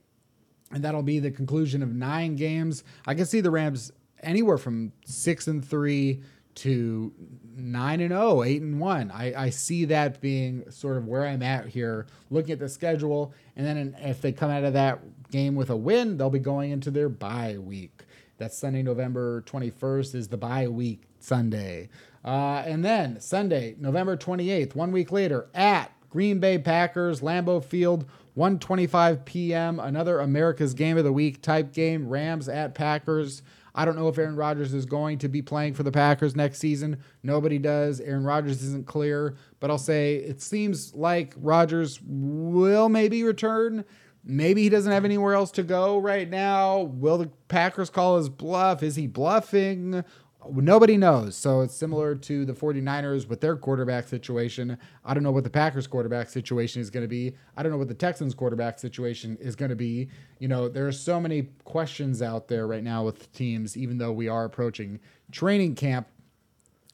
and 0.72 0.84
that'll 0.84 1.02
be 1.02 1.18
the 1.18 1.30
conclusion 1.30 1.82
of 1.82 1.94
nine 1.94 2.36
games. 2.36 2.84
I 3.06 3.14
can 3.14 3.26
see 3.26 3.40
the 3.40 3.50
Rams 3.50 3.92
anywhere 4.22 4.58
from 4.58 4.92
six 5.04 5.48
and 5.48 5.64
three 5.64 6.22
to 6.56 7.12
nine 7.56 8.00
and 8.00 8.12
oh, 8.12 8.42
eight 8.42 8.62
and 8.62 8.80
one. 8.80 9.10
I, 9.10 9.44
I 9.44 9.50
see 9.50 9.84
that 9.86 10.20
being 10.20 10.70
sort 10.70 10.96
of 10.96 11.06
where 11.06 11.26
I'm 11.26 11.42
at 11.42 11.66
here, 11.66 12.06
looking 12.30 12.52
at 12.52 12.58
the 12.58 12.68
schedule. 12.68 13.32
And 13.56 13.66
then 13.66 13.96
if 14.00 14.20
they 14.20 14.32
come 14.32 14.50
out 14.50 14.64
of 14.64 14.72
that 14.74 15.00
game 15.30 15.54
with 15.54 15.70
a 15.70 15.76
win, 15.76 16.16
they'll 16.16 16.30
be 16.30 16.38
going 16.38 16.70
into 16.70 16.90
their 16.90 17.08
bye 17.08 17.56
week. 17.58 18.04
That's 18.38 18.56
Sunday, 18.56 18.82
November 18.82 19.42
21st, 19.42 20.14
is 20.14 20.28
the 20.28 20.36
bye 20.36 20.68
week 20.68 21.02
Sunday. 21.18 21.88
Uh, 22.24 22.62
and 22.66 22.84
then 22.84 23.20
Sunday, 23.20 23.76
November 23.78 24.16
28th, 24.16 24.74
one 24.74 24.92
week 24.92 25.12
later, 25.12 25.48
at 25.54 25.92
Green 26.08 26.40
Bay 26.40 26.58
Packers, 26.58 27.20
Lambeau 27.20 27.62
Field. 27.62 28.06
1:25 28.36 29.24
p.m. 29.24 29.80
Another 29.80 30.20
America's 30.20 30.72
Game 30.72 30.96
of 30.96 31.04
the 31.04 31.12
Week 31.12 31.42
type 31.42 31.72
game. 31.72 32.08
Rams 32.08 32.48
at 32.48 32.74
Packers. 32.74 33.42
I 33.74 33.84
don't 33.84 33.96
know 33.96 34.08
if 34.08 34.18
Aaron 34.18 34.36
Rodgers 34.36 34.74
is 34.74 34.86
going 34.86 35.18
to 35.18 35.28
be 35.28 35.42
playing 35.42 35.74
for 35.74 35.82
the 35.82 35.92
Packers 35.92 36.34
next 36.34 36.58
season. 36.58 37.02
Nobody 37.22 37.58
does. 37.58 38.00
Aaron 38.00 38.24
Rodgers 38.24 38.62
isn't 38.62 38.86
clear, 38.86 39.36
but 39.60 39.70
I'll 39.70 39.78
say 39.78 40.16
it 40.16 40.40
seems 40.40 40.94
like 40.94 41.34
Rodgers 41.36 42.00
will 42.04 42.88
maybe 42.88 43.22
return. 43.22 43.84
Maybe 44.22 44.62
he 44.62 44.68
doesn't 44.68 44.92
have 44.92 45.04
anywhere 45.04 45.34
else 45.34 45.50
to 45.52 45.62
go 45.62 45.98
right 45.98 46.28
now. 46.28 46.80
Will 46.80 47.18
the 47.18 47.30
Packers 47.48 47.88
call 47.88 48.18
his 48.18 48.28
bluff? 48.28 48.82
Is 48.82 48.96
he 48.96 49.06
bluffing? 49.06 50.04
Nobody 50.48 50.96
knows. 50.96 51.36
So 51.36 51.60
it's 51.60 51.74
similar 51.74 52.14
to 52.14 52.44
the 52.46 52.52
49ers 52.52 53.28
with 53.28 53.40
their 53.40 53.56
quarterback 53.56 54.08
situation. 54.08 54.78
I 55.04 55.12
don't 55.12 55.22
know 55.22 55.32
what 55.32 55.44
the 55.44 55.50
Packers 55.50 55.86
quarterback 55.86 56.30
situation 56.30 56.80
is 56.80 56.88
going 56.88 57.04
to 57.04 57.08
be. 57.08 57.34
I 57.56 57.62
don't 57.62 57.70
know 57.70 57.78
what 57.78 57.88
the 57.88 57.94
Texans 57.94 58.34
quarterback 58.34 58.78
situation 58.78 59.36
is 59.40 59.54
going 59.54 59.68
to 59.68 59.76
be. 59.76 60.08
You 60.38 60.48
know, 60.48 60.68
there 60.68 60.86
are 60.86 60.92
so 60.92 61.20
many 61.20 61.48
questions 61.64 62.22
out 62.22 62.48
there 62.48 62.66
right 62.66 62.82
now 62.82 63.04
with 63.04 63.30
teams, 63.32 63.76
even 63.76 63.98
though 63.98 64.12
we 64.12 64.28
are 64.28 64.44
approaching 64.44 64.98
training 65.30 65.74
camp. 65.74 66.08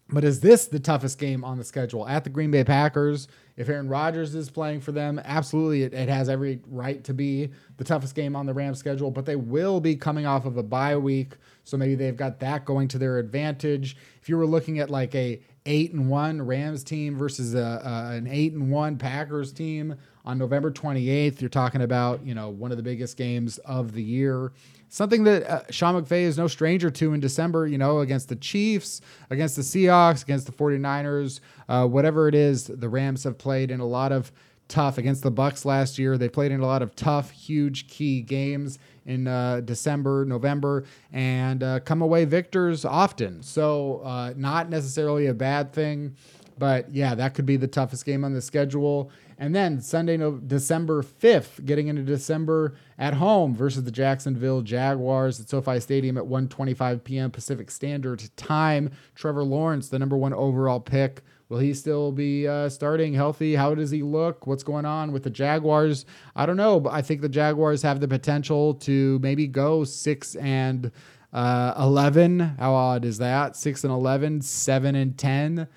But 0.09 0.23
is 0.23 0.39
this 0.39 0.67
the 0.67 0.79
toughest 0.79 1.19
game 1.19 1.45
on 1.45 1.59
the 1.59 1.65
schedule 1.65 2.07
at 2.07 2.23
the 2.23 2.31
Green 2.31 2.53
Bay 2.53 2.63
Packers? 2.63 3.27
If 3.57 3.69
Aaron 3.69 3.89
Rodgers 3.89 4.35
is 4.37 4.51
playing 4.51 4.83
for 4.83 4.93
them, 4.93 5.21
absolutely, 5.25 5.83
it, 5.83 5.95
it, 5.95 6.09
has 6.09 6.29
every 6.29 6.61
right 6.69 7.03
to 7.05 7.15
be 7.15 7.51
the 7.77 7.85
toughest 7.85 8.15
game 8.15 8.37
on 8.37 8.47
the 8.47 8.55
Rams 8.55 8.79
schedule. 8.79 9.11
But 9.11 9.27
they 9.27 9.35
will 9.35 9.81
be 9.81 9.97
coming 9.97 10.25
off 10.25 10.45
of 10.45 10.59
a 10.59 10.63
bye 10.63 10.97
week, 10.97 11.35
so 11.65 11.77
maybe 11.77 11.97
they've 11.97 12.17
got 12.17 12.39
that 12.41 12.65
going 12.65 12.87
to 12.89 12.99
their 12.99 13.19
advantage. 13.19 13.97
If 14.23 14.29
you 14.29 14.37
were 14.37 14.47
looking 14.47 14.79
at 14.79 14.91
like 14.91 15.15
a 15.15 15.41
eight 15.65 15.93
and 15.93 16.09
one 16.09 16.41
Rams 16.41 16.85
team 16.85 17.17
versus 17.17 17.55
a, 17.55 17.59
a, 17.59 18.17
an 18.17 18.29
eight 18.29 18.53
and 18.53 18.71
one 18.71 18.99
Packers 18.99 19.53
team 19.53 19.97
on 20.25 20.39
November 20.39 20.71
28th, 20.71 21.41
you're 21.41 21.51
talking 21.51 21.83
about 21.83 22.25
you 22.25 22.35
know 22.35 22.51
one 22.51 22.71
of 22.71 22.77
the 22.77 22.83
biggest 22.83 23.17
games 23.17 23.59
of 23.59 23.93
the 23.93 24.03
year 24.03 24.53
something 24.89 25.25
that 25.25 25.43
uh, 25.45 25.63
Sean 25.71 26.01
McVay 26.01 26.23
is 26.23 26.39
no 26.39 26.47
stranger 26.47 26.91
to 26.91 27.13
in 27.13 27.21
December, 27.21 27.67
you 27.67 27.79
know, 27.79 28.01
against 28.01 28.29
the 28.29 28.37
Chiefs, 28.37 29.01
against 29.31 29.57
the 29.57 29.63
Seahawks, 29.63 30.23
against 30.23 30.47
the 30.47 30.53
49ers, 30.53 31.41
uh, 31.69 31.87
whatever 31.87 32.29
it 32.29 32.35
is, 32.35 32.67
the 32.67 32.89
Rams 32.89 33.25
have 33.25 33.39
played 33.39 33.71
in 33.71 33.81
a 33.81 33.87
lot 33.87 34.13
of 34.13 34.33
tough 34.69 34.99
against 34.99 35.23
the 35.23 35.31
Bucs 35.31 35.65
last 35.65 35.99
year. 35.99 36.19
They 36.19 36.29
played 36.29 36.51
in 36.53 36.61
a 36.61 36.67
lot 36.67 36.83
of 36.83 36.95
tough, 36.97 37.31
huge 37.31 37.89
key 37.89 38.21
games 38.21 38.79
in 39.05 39.29
uh, 39.29 39.61
December, 39.61 40.25
November, 40.25 40.85
and 41.13 41.63
uh, 41.63 41.81
come 41.81 42.03
away 42.03 42.25
victors 42.25 42.85
often. 42.85 43.43
So, 43.43 44.01
uh, 44.05 44.35
not 44.37 44.69
necessarily 44.69 45.27
a 45.27 45.35
bad 45.35 45.73
thing. 45.73 46.17
But 46.59 46.91
yeah, 46.91 47.15
that 47.15 47.35
could 47.35 47.47
be 47.47 47.57
the 47.57 47.67
toughest 47.67 48.05
game 48.05 48.25
on 48.25 48.33
the 48.33 48.41
schedule. 48.41 49.11
And 49.39 49.55
then 49.55 49.81
Sunday, 49.81 50.17
no, 50.17 50.33
December 50.33 51.03
5th, 51.03 51.65
getting 51.65 51.89
into 51.89 52.03
December 52.03 52.75
at 52.99 53.15
home 53.15 53.55
versus 53.55 53.85
the 53.85 53.91
Jacksonville 53.91 54.63
Jaguars 54.63 55.39
at 55.39 55.49
SoFi 55.49 55.79
Stadium 55.81 56.17
at 56.17 56.25
1:25 56.25 57.05
p.m. 57.05 57.31
Pacific 57.31 57.71
Standard 57.71 58.23
Time. 58.37 58.91
Trevor 59.15 59.45
Lawrence, 59.45 59.89
the 59.89 59.99
number 59.99 60.17
one 60.17 60.33
overall 60.33 60.81
pick, 60.81 61.23
will 61.51 61.59
he 61.59 61.75
still 61.75 62.13
be 62.13 62.49
uh, 62.49 62.71
starting 62.71 63.13
healthy? 63.13 63.55
How 63.55 63.75
does 63.75 63.91
he 63.91 64.03
look? 64.03 64.47
What's 64.47 64.63
going 64.63 64.87
on 64.87 65.13
with 65.13 65.23
the 65.23 65.31
Jaguars? 65.31 66.07
I 66.35 66.47
don't 66.47 66.57
know, 66.57 66.81
but 66.81 66.95
I 66.95 67.03
think 67.03 67.21
the 67.21 67.29
Jaguars 67.29 67.83
have 67.83 68.01
the 68.01 68.09
potential 68.09 68.75
to 68.75 69.19
maybe 69.21 69.47
go 69.47 69.85
six 69.85 70.35
and 70.37 70.91
uh, 71.33 71.75
11. 71.79 72.41
How 72.59 72.73
odd 72.73 73.05
is 73.05 73.19
that? 73.19 73.57
Six 73.57 73.85
and 73.85 73.93
11, 73.93 74.41
seven 74.41 74.95
and 74.95 75.17
10. 75.19 75.69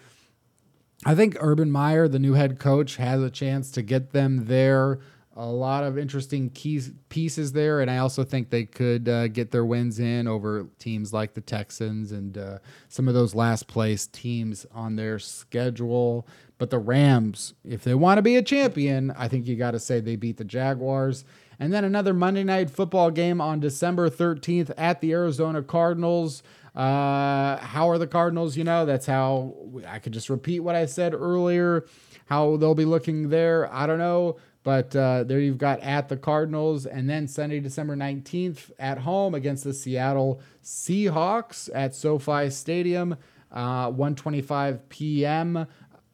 I 1.06 1.16
think 1.16 1.38
Urban 1.40 1.72
Meyer, 1.72 2.08
the 2.08 2.20
new 2.20 2.34
head 2.34 2.60
coach, 2.60 2.98
has 2.98 3.22
a 3.22 3.30
chance 3.30 3.72
to 3.72 3.82
get 3.82 4.12
them 4.12 4.46
there. 4.46 5.00
A 5.36 5.46
lot 5.46 5.86
of 5.86 5.98
interesting 5.98 6.50
keys, 6.50 6.92
pieces 7.08 7.54
there, 7.54 7.80
and 7.80 7.90
I 7.90 8.00
also 8.00 8.26
think 8.26 8.50
they 8.50 8.66
could 8.66 9.08
uh, 9.08 9.30
get 9.30 9.52
their 9.52 9.64
wins 9.64 10.00
in 10.00 10.28
over 10.28 10.68
teams 10.80 11.14
like 11.14 11.34
the 11.34 11.42
Texans 11.42 12.12
and 12.12 12.38
uh, 12.38 12.58
some 12.90 13.08
of 13.08 13.14
those 13.14 13.34
last 13.34 13.68
place 13.68 14.08
teams 14.08 14.66
on 14.74 14.98
their 14.98 15.18
schedule. 15.18 16.28
But 16.58 16.72
the 16.72 16.80
Rams, 16.80 17.54
if 17.64 17.86
they 17.86 17.96
want 17.96 18.18
to 18.18 18.22
be 18.22 18.36
a 18.36 18.42
champion, 18.42 19.12
I 19.12 19.30
think 19.30 19.48
you 19.48 19.56
got 19.56 19.72
to 19.72 19.80
say 19.80 20.02
they 20.02 20.18
beat 20.18 20.36
the 20.36 20.44
Jaguars. 20.44 21.24
And 21.58 21.72
then 21.72 21.86
another 21.86 22.14
Monday 22.14 22.44
night 22.44 22.70
football 22.70 23.10
game 23.10 23.40
on 23.40 23.62
December 23.62 24.10
13th 24.10 24.72
at 24.78 25.00
the 25.00 25.14
Arizona 25.14 25.64
Cardinals. 25.64 26.44
Uh, 26.80 27.58
how 27.58 27.90
are 27.90 27.98
the 27.98 28.08
Cardinals? 28.08 28.56
You 28.56 28.64
know, 28.64 28.86
that's 28.86 29.06
how 29.06 29.54
I 29.86 30.00
could 30.00 30.14
just 30.14 30.30
repeat 30.30 30.62
what 30.62 30.76
I 30.76 30.86
said 30.86 31.14
earlier. 31.14 31.86
How 32.28 32.56
they'll 32.56 32.74
be 32.74 32.86
looking 32.86 33.28
there, 33.28 33.72
I 33.74 33.86
don't 33.86 34.00
know. 34.00 34.38
But 34.64 34.96
uh, 34.96 35.26
there 35.26 35.42
you've 35.42 35.58
got 35.58 35.82
at 35.82 36.08
the 36.08 36.16
Cardinals, 36.16 36.86
and 36.86 37.10
then 37.10 37.28
Sunday, 37.28 37.60
December 37.60 37.98
19th 37.98 38.72
at 38.80 39.00
home 39.00 39.36
against 39.36 39.66
the 39.66 39.74
Seattle 39.74 40.40
Seahawks 40.64 41.70
at 41.74 41.96
SoFi 41.96 42.50
Stadium, 42.50 43.18
uh, 43.52 43.92
1:25 43.92 44.80
p.m. 44.88 45.68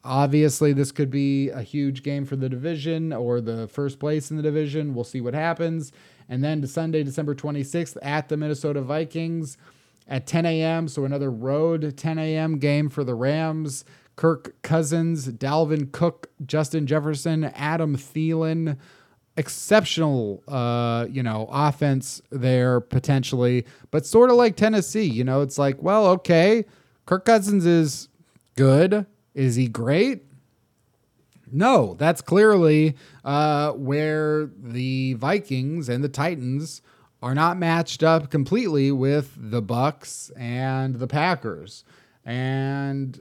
Obviously, 0.04 0.74
this 0.74 0.92
could 0.92 1.12
be 1.12 1.50
a 1.50 1.62
huge 1.62 2.02
game 2.02 2.26
for 2.26 2.38
the 2.38 2.50
division 2.50 3.14
or 3.14 3.40
the 3.40 3.68
first 3.68 4.00
place 4.00 4.32
in 4.32 4.38
the 4.38 4.44
division. 4.44 4.96
We'll 4.96 5.04
see 5.04 5.22
what 5.22 5.36
happens. 5.36 5.92
And 6.28 6.44
then 6.44 6.62
to 6.62 6.68
Sunday, 6.68 7.04
December 7.04 7.36
26th 7.36 7.98
at 8.02 8.30
the 8.30 8.38
Minnesota 8.38 8.82
Vikings 8.82 9.58
at 10.08 10.28
10 10.28 10.46
a.m. 10.46 10.88
So 10.88 11.06
another 11.06 11.32
road 11.32 11.98
10 11.98 12.20
a.m. 12.20 12.58
game 12.58 12.90
for 12.90 13.04
the 13.04 13.16
Rams. 13.16 13.86
Kirk 14.16 14.62
Cousins, 14.62 15.28
Dalvin 15.28 15.92
Cook, 15.92 16.30
Justin 16.46 16.88
Jefferson, 16.88 17.46
Adam 17.46 17.98
Thielen. 17.98 18.78
Exceptional, 19.38 20.42
uh, 20.48 21.08
you 21.12 21.22
know, 21.22 21.50
offense 21.52 22.22
there 22.32 22.80
potentially, 22.80 23.66
but 23.92 24.06
sort 24.06 24.30
of 24.30 24.38
like 24.38 24.56
Tennessee. 24.56 25.04
You 25.04 25.26
know, 25.26 25.42
it's 25.42 25.58
like, 25.58 25.84
well, 25.84 26.08
okay, 26.08 26.64
Kirk 27.06 27.26
Cousins 27.26 27.66
is 27.66 28.08
good. 28.56 29.06
Is 29.34 29.56
he 29.56 29.68
great? 29.68 30.24
No, 31.52 31.96
that's 31.96 32.22
clearly 32.22 32.96
uh, 33.26 33.74
where 33.74 34.50
the 34.58 35.16
Vikings 35.16 35.90
and 35.90 36.02
the 36.02 36.10
Titans 36.10 36.82
are 37.26 37.34
not 37.34 37.58
matched 37.58 38.04
up 38.04 38.30
completely 38.30 38.92
with 38.92 39.34
the 39.36 39.60
Bucs 39.60 40.32
and 40.40 41.00
the 41.00 41.08
Packers. 41.08 41.84
And 42.24 43.20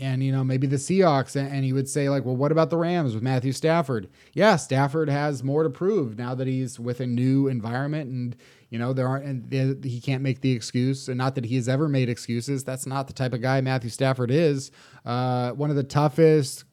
and 0.00 0.22
you 0.22 0.32
know 0.32 0.42
maybe 0.42 0.66
the 0.66 0.76
Seahawks. 0.76 1.36
And, 1.36 1.64
he 1.64 1.72
would 1.72 1.88
say 1.88 2.08
like 2.08 2.24
well 2.24 2.34
what 2.34 2.50
about 2.50 2.70
the 2.70 2.76
Rams 2.76 3.14
with 3.14 3.22
Matthew 3.22 3.52
Stafford? 3.52 4.08
Yeah 4.32 4.56
Stafford 4.56 5.08
has 5.08 5.44
more 5.44 5.62
to 5.62 5.70
prove 5.70 6.18
now 6.18 6.34
that 6.34 6.48
he's 6.48 6.80
with 6.80 6.98
a 6.98 7.06
new 7.06 7.46
environment. 7.46 8.10
And 8.10 8.36
you 8.70 8.80
know 8.80 8.92
there 8.92 9.06
aren't 9.06 9.24
and 9.24 9.84
he 9.84 10.00
can't 10.00 10.24
make 10.24 10.40
the 10.40 10.50
excuse. 10.50 11.08
And 11.08 11.16
not 11.16 11.36
that 11.36 11.44
he 11.44 11.54
has 11.54 11.68
ever 11.68 11.88
made 11.88 12.08
excuses. 12.08 12.64
That's 12.64 12.84
not 12.84 13.06
the 13.06 13.12
type 13.12 13.32
of 13.32 13.42
guy 13.42 13.60
Matthew 13.60 13.90
Stafford 13.90 14.32
is. 14.32 14.72
Uh, 15.04 15.52
one 15.52 15.70
of 15.70 15.76
the 15.76 15.84
toughest 15.84 16.64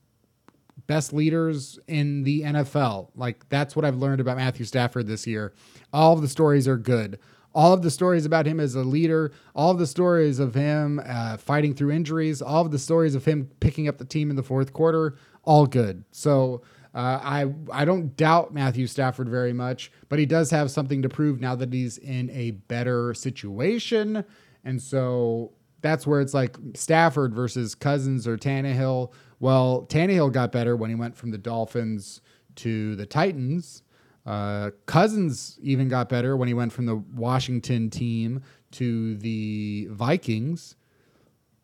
best 0.88 1.14
leaders 1.14 1.80
in 1.88 2.24
the 2.24 2.42
NFL. 2.42 3.10
Like 3.16 3.48
that's 3.50 3.76
what 3.76 3.86
I've 3.86 3.98
learned 3.98 4.22
about 4.22 4.38
Matthew 4.38 4.66
Stafford 4.66 5.08
this 5.08 5.26
year. 5.28 5.54
All 5.92 6.14
of 6.14 6.22
the 6.22 6.28
stories 6.28 6.68
are 6.68 6.78
good. 6.78 7.20
All 7.56 7.72
of 7.72 7.84
the 7.84 7.92
stories 7.92 8.26
about 8.26 8.48
him 8.48 8.60
as 8.60 8.74
a 8.74 8.82
leader, 8.82 9.32
all 9.54 9.70
of 9.72 9.78
the 9.78 9.86
stories 9.86 10.40
of 10.40 10.56
him 10.56 11.00
uh, 11.06 11.38
fighting 11.38 11.76
through 11.76 11.92
injuries, 11.92 12.42
all 12.42 12.66
of 12.66 12.72
the 12.72 12.80
stories 12.80 13.14
of 13.14 13.26
him 13.26 13.50
picking 13.60 13.88
up 13.88 14.00
the 14.00 14.06
team 14.06 14.32
in 14.32 14.36
the 14.36 14.42
fourth 14.42 14.74
quarter, 14.74 15.18
all 15.44 15.68
good. 15.68 16.04
So 16.12 16.64
uh, 16.96 17.20
I 17.24 17.54
I 17.72 17.86
don't 17.86 18.16
doubt 18.18 18.54
Matthew 18.54 18.88
Stafford 18.88 19.30
very 19.30 19.54
much, 19.54 19.92
but 20.10 20.20
he 20.20 20.26
does 20.26 20.50
have 20.52 20.72
something 20.72 21.02
to 21.04 21.10
prove 21.10 21.40
now 21.40 21.56
that 21.56 21.72
he's 21.72 21.98
in 22.00 22.30
a 22.32 22.52
better 22.52 23.14
situation, 23.14 24.24
and 24.64 24.82
so 24.82 25.54
that's 25.82 26.08
where 26.08 26.22
it's 26.22 26.34
like 26.34 26.56
Stafford 26.76 27.34
versus 27.34 27.76
Cousins 27.76 28.28
or 28.28 28.38
Tannehill 28.38 29.12
well, 29.44 29.86
Tannehill 29.90 30.32
got 30.32 30.54
better 30.54 30.78
when 30.78 30.90
he 30.90 30.96
went 30.96 31.18
from 31.18 31.32
the 31.32 31.38
Dolphins 31.38 32.22
to 32.56 32.96
the 32.96 33.06
Titans. 33.06 33.84
Uh, 34.26 34.72
Cousins 34.86 35.60
even 35.62 35.90
got 35.90 36.08
better 36.08 36.38
when 36.38 36.48
he 36.48 36.54
went 36.54 36.72
from 36.72 36.86
the 36.86 36.96
Washington 36.96 37.90
team 37.90 38.42
to 38.72 39.18
the 39.18 39.90
Vikings. 39.92 40.78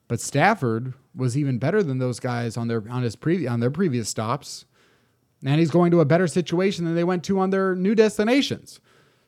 But 0.09 0.19
Stafford 0.19 0.93
was 1.15 1.37
even 1.37 1.57
better 1.57 1.81
than 1.81 1.99
those 1.99 2.19
guys 2.19 2.57
on 2.57 2.67
their 2.67 2.83
on 2.89 3.01
his 3.01 3.15
pre, 3.15 3.47
on 3.47 3.61
their 3.61 3.71
previous 3.71 4.09
stops. 4.09 4.65
And 5.45 5.57
he's 5.57 5.71
going 5.71 5.91
to 5.91 6.01
a 6.01 6.05
better 6.05 6.27
situation 6.27 6.83
than 6.83 6.95
they 6.95 7.05
went 7.05 7.23
to 7.23 7.39
on 7.39 7.49
their 7.49 7.75
new 7.75 7.95
destinations. 7.95 8.81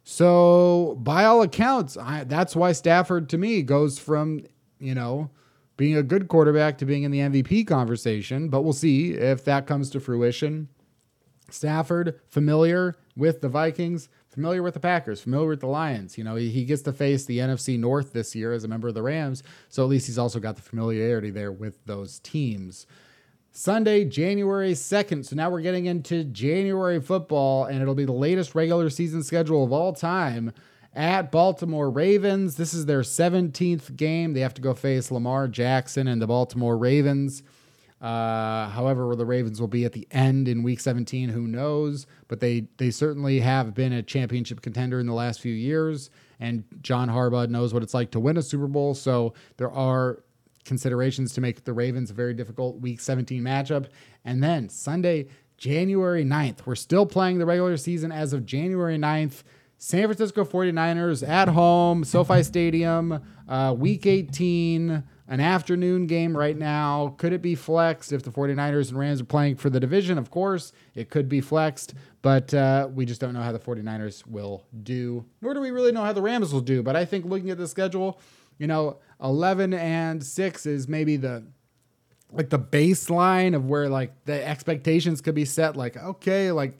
So, 0.03 0.97
by 0.99 1.23
all 1.23 1.41
accounts, 1.41 1.95
I, 1.95 2.25
that's 2.25 2.53
why 2.53 2.73
Stafford 2.73 3.29
to 3.29 3.37
me 3.37 3.61
goes 3.61 3.97
from, 3.97 4.41
you 4.77 4.93
know, 4.93 5.29
being 5.81 5.97
a 5.97 6.03
good 6.03 6.27
quarterback 6.27 6.77
to 6.77 6.85
being 6.85 7.01
in 7.01 7.09
the 7.09 7.17
MVP 7.17 7.65
conversation, 7.65 8.49
but 8.49 8.61
we'll 8.61 8.71
see 8.71 9.13
if 9.13 9.43
that 9.45 9.65
comes 9.65 9.89
to 9.89 9.99
fruition. 9.99 10.69
Stafford, 11.49 12.19
familiar 12.27 12.95
with 13.17 13.41
the 13.41 13.49
Vikings, 13.49 14.07
familiar 14.29 14.61
with 14.61 14.75
the 14.75 14.79
Packers, 14.79 15.21
familiar 15.21 15.47
with 15.47 15.59
the 15.59 15.65
Lions. 15.65 16.19
You 16.19 16.23
know, 16.23 16.35
he, 16.35 16.49
he 16.51 16.65
gets 16.65 16.83
to 16.83 16.93
face 16.93 17.25
the 17.25 17.39
NFC 17.39 17.79
North 17.79 18.13
this 18.13 18.35
year 18.35 18.53
as 18.53 18.63
a 18.63 18.67
member 18.67 18.89
of 18.89 18.93
the 18.93 19.01
Rams, 19.01 19.41
so 19.69 19.81
at 19.81 19.89
least 19.89 20.05
he's 20.05 20.19
also 20.19 20.39
got 20.39 20.55
the 20.55 20.61
familiarity 20.61 21.31
there 21.31 21.51
with 21.51 21.83
those 21.87 22.19
teams. 22.19 22.85
Sunday, 23.51 24.05
January 24.05 24.73
2nd. 24.73 25.25
So 25.25 25.35
now 25.35 25.49
we're 25.49 25.61
getting 25.61 25.87
into 25.87 26.25
January 26.25 27.01
football, 27.01 27.65
and 27.65 27.81
it'll 27.81 27.95
be 27.95 28.05
the 28.05 28.11
latest 28.11 28.53
regular 28.53 28.91
season 28.91 29.23
schedule 29.23 29.63
of 29.63 29.71
all 29.71 29.93
time 29.93 30.53
at 30.93 31.31
Baltimore 31.31 31.89
Ravens. 31.89 32.55
This 32.55 32.73
is 32.73 32.85
their 32.85 33.01
17th 33.01 33.95
game. 33.95 34.33
They 34.33 34.41
have 34.41 34.53
to 34.55 34.61
go 34.61 34.73
face 34.73 35.11
Lamar 35.11 35.47
Jackson 35.47 36.07
and 36.07 36.21
the 36.21 36.27
Baltimore 36.27 36.77
Ravens. 36.77 37.43
Uh, 38.01 38.67
however, 38.69 39.15
the 39.15 39.25
Ravens 39.25 39.61
will 39.61 39.67
be 39.67 39.85
at 39.85 39.93
the 39.93 40.07
end 40.09 40.47
in 40.47 40.63
Week 40.63 40.79
17, 40.79 41.29
who 41.29 41.47
knows? 41.47 42.07
But 42.27 42.39
they 42.39 42.67
they 42.77 42.89
certainly 42.89 43.39
have 43.41 43.75
been 43.75 43.93
a 43.93 44.01
championship 44.01 44.61
contender 44.61 44.99
in 44.99 45.05
the 45.05 45.13
last 45.13 45.39
few 45.39 45.53
years, 45.53 46.09
and 46.39 46.63
John 46.81 47.09
Harbaugh 47.09 47.47
knows 47.47 47.75
what 47.75 47.83
it's 47.83 47.93
like 47.93 48.09
to 48.11 48.19
win 48.19 48.37
a 48.37 48.41
Super 48.41 48.65
Bowl. 48.65 48.95
So 48.95 49.35
there 49.57 49.71
are 49.71 50.23
considerations 50.65 51.33
to 51.33 51.41
make 51.41 51.63
the 51.63 51.73
Ravens 51.73 52.09
a 52.09 52.13
very 52.13 52.33
difficult 52.33 52.79
Week 52.81 52.99
17 52.99 53.41
matchup. 53.41 53.87
And 54.25 54.43
then 54.43 54.69
Sunday, 54.69 55.27
January 55.57 56.23
9th, 56.23 56.65
we're 56.65 56.75
still 56.75 57.05
playing 57.05 57.37
the 57.37 57.45
regular 57.45 57.77
season 57.77 58.11
as 58.11 58.33
of 58.33 58.45
January 58.45 58.97
9th. 58.97 59.43
San 59.83 60.03
Francisco 60.03 60.45
49ers 60.45 61.27
at 61.27 61.47
home, 61.47 62.03
SoFi 62.03 62.43
Stadium, 62.43 63.19
uh, 63.49 63.73
week 63.75 64.05
18, 64.05 65.03
an 65.27 65.39
afternoon 65.39 66.05
game 66.05 66.37
right 66.37 66.55
now. 66.55 67.15
Could 67.17 67.33
it 67.33 67.41
be 67.41 67.55
flexed 67.55 68.11
if 68.11 68.21
the 68.21 68.29
49ers 68.29 68.89
and 68.89 68.99
Rams 68.99 69.21
are 69.21 69.25
playing 69.25 69.55
for 69.55 69.71
the 69.71 69.79
division? 69.79 70.19
Of 70.19 70.29
course, 70.29 70.71
it 70.93 71.09
could 71.09 71.27
be 71.27 71.41
flexed, 71.41 71.95
but 72.21 72.53
uh, 72.53 72.89
we 72.93 73.07
just 73.07 73.19
don't 73.19 73.33
know 73.33 73.41
how 73.41 73.51
the 73.51 73.57
49ers 73.57 74.27
will 74.27 74.63
do, 74.83 75.25
nor 75.41 75.55
do 75.55 75.59
we 75.59 75.71
really 75.71 75.91
know 75.91 76.03
how 76.03 76.13
the 76.13 76.21
Rams 76.21 76.53
will 76.53 76.61
do. 76.61 76.83
But 76.83 76.95
I 76.95 77.03
think 77.03 77.25
looking 77.25 77.49
at 77.49 77.57
the 77.57 77.67
schedule, 77.67 78.19
you 78.59 78.67
know, 78.67 78.99
11 79.19 79.73
and 79.73 80.23
6 80.23 80.65
is 80.67 80.87
maybe 80.87 81.17
the 81.17 81.43
like 82.31 82.51
the 82.51 82.59
baseline 82.59 83.55
of 83.55 83.65
where 83.65 83.89
like 83.89 84.25
the 84.25 84.47
expectations 84.47 85.21
could 85.21 85.35
be 85.35 85.43
set 85.43 85.75
like 85.75 85.97
okay 85.97 86.51
like 86.51 86.79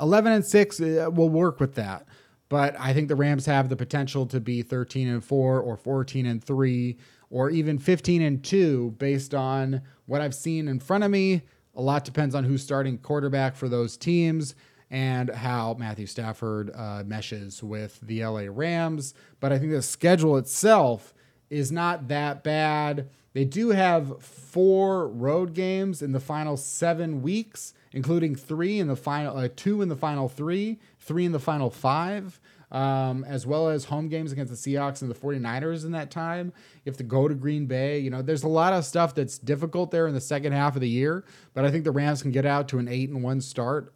11 0.00 0.32
and 0.32 0.44
6 0.44 0.80
uh, 0.80 1.10
will 1.12 1.28
work 1.28 1.60
with 1.60 1.74
that 1.74 2.06
but 2.48 2.76
I 2.78 2.92
think 2.92 3.08
the 3.08 3.16
Rams 3.16 3.46
have 3.46 3.68
the 3.68 3.76
potential 3.76 4.26
to 4.26 4.40
be 4.40 4.62
13 4.62 5.08
and 5.08 5.24
4 5.24 5.60
or 5.60 5.76
14 5.76 6.26
and 6.26 6.42
3 6.42 6.96
or 7.30 7.50
even 7.50 7.78
15 7.78 8.22
and 8.22 8.44
2 8.44 8.94
based 8.98 9.34
on 9.34 9.82
what 10.06 10.20
I've 10.20 10.34
seen 10.34 10.68
in 10.68 10.78
front 10.78 11.04
of 11.04 11.10
me. 11.10 11.42
A 11.74 11.82
lot 11.82 12.04
depends 12.04 12.34
on 12.34 12.44
who's 12.44 12.62
starting 12.62 12.98
quarterback 12.98 13.56
for 13.56 13.68
those 13.68 13.96
teams 13.96 14.54
and 14.90 15.30
how 15.30 15.74
Matthew 15.78 16.06
Stafford 16.06 16.70
uh, 16.74 17.02
meshes 17.04 17.62
with 17.62 18.00
the 18.00 18.24
LA 18.24 18.44
Rams. 18.48 19.14
But 19.40 19.52
I 19.52 19.58
think 19.58 19.72
the 19.72 19.82
schedule 19.82 20.36
itself 20.36 21.12
is 21.50 21.72
not 21.72 22.08
that 22.08 22.44
bad. 22.44 23.08
They 23.32 23.44
do 23.44 23.70
have 23.70 24.22
four 24.22 25.08
road 25.08 25.52
games 25.52 26.00
in 26.00 26.12
the 26.12 26.20
final 26.20 26.56
seven 26.56 27.20
weeks, 27.20 27.74
including 27.92 28.34
three 28.34 28.78
in 28.78 28.86
the 28.86 28.96
final, 28.96 29.36
uh, 29.36 29.48
two 29.54 29.82
in 29.82 29.88
the 29.88 29.96
final 29.96 30.28
three, 30.28 30.78
three 31.06 31.24
in 31.24 31.32
the 31.32 31.38
final 31.38 31.70
five, 31.70 32.40
um, 32.70 33.24
as 33.24 33.46
well 33.46 33.68
as 33.68 33.84
home 33.84 34.08
games 34.08 34.32
against 34.32 34.52
the 34.52 34.74
Seahawks 34.74 35.00
and 35.00 35.10
the 35.10 35.14
49ers 35.14 35.84
in 35.84 35.92
that 35.92 36.10
time. 36.10 36.52
You 36.84 36.90
have 36.90 36.96
to 36.98 37.04
go 37.04 37.28
to 37.28 37.34
Green 37.34 37.66
Bay. 37.66 38.00
You 38.00 38.10
know, 38.10 38.22
there's 38.22 38.42
a 38.42 38.48
lot 38.48 38.72
of 38.72 38.84
stuff 38.84 39.14
that's 39.14 39.38
difficult 39.38 39.90
there 39.90 40.06
in 40.06 40.14
the 40.14 40.20
second 40.20 40.52
half 40.52 40.74
of 40.74 40.80
the 40.80 40.88
year, 40.88 41.24
but 41.54 41.64
I 41.64 41.70
think 41.70 41.84
the 41.84 41.92
Rams 41.92 42.22
can 42.22 42.32
get 42.32 42.44
out 42.44 42.68
to 42.68 42.78
an 42.78 42.88
eight 42.88 43.08
and 43.08 43.22
one 43.22 43.40
start 43.40 43.92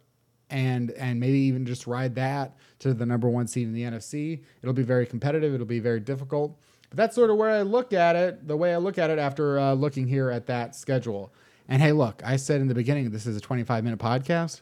and 0.49 0.91
and 0.91 1.19
maybe 1.19 1.39
even 1.39 1.65
just 1.65 1.87
ride 1.87 2.13
that 2.15 2.57
to 2.79 2.93
the 2.93 3.05
number 3.05 3.29
one 3.29 3.47
seed 3.47 3.67
in 3.67 3.73
the 3.73 3.83
NFC. 3.83 4.43
It'll 4.61 4.73
be 4.73 4.83
very 4.83 5.05
competitive. 5.05 5.53
It'll 5.53 5.65
be 5.65 5.79
very 5.79 5.99
difficult. 5.99 6.59
But 6.89 6.97
that's 6.97 7.15
sort 7.15 7.29
of 7.29 7.37
where 7.37 7.49
I 7.49 7.61
look 7.61 7.93
at 7.93 8.17
it, 8.17 8.47
the 8.47 8.57
way 8.57 8.73
I 8.73 8.77
look 8.77 8.97
at 8.97 9.09
it 9.09 9.17
after 9.17 9.57
uh, 9.57 9.73
looking 9.73 10.07
here 10.07 10.29
at 10.29 10.45
that 10.47 10.75
schedule. 10.75 11.33
And 11.69 11.81
hey, 11.81 11.93
look, 11.93 12.21
I 12.25 12.35
said 12.35 12.59
in 12.59 12.67
the 12.67 12.75
beginning 12.75 13.09
this 13.11 13.25
is 13.25 13.37
a 13.37 13.41
25 13.41 13.83
minute 13.85 13.99
podcast. 13.99 14.61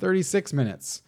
36 0.00 0.52
minutes. 0.52 1.02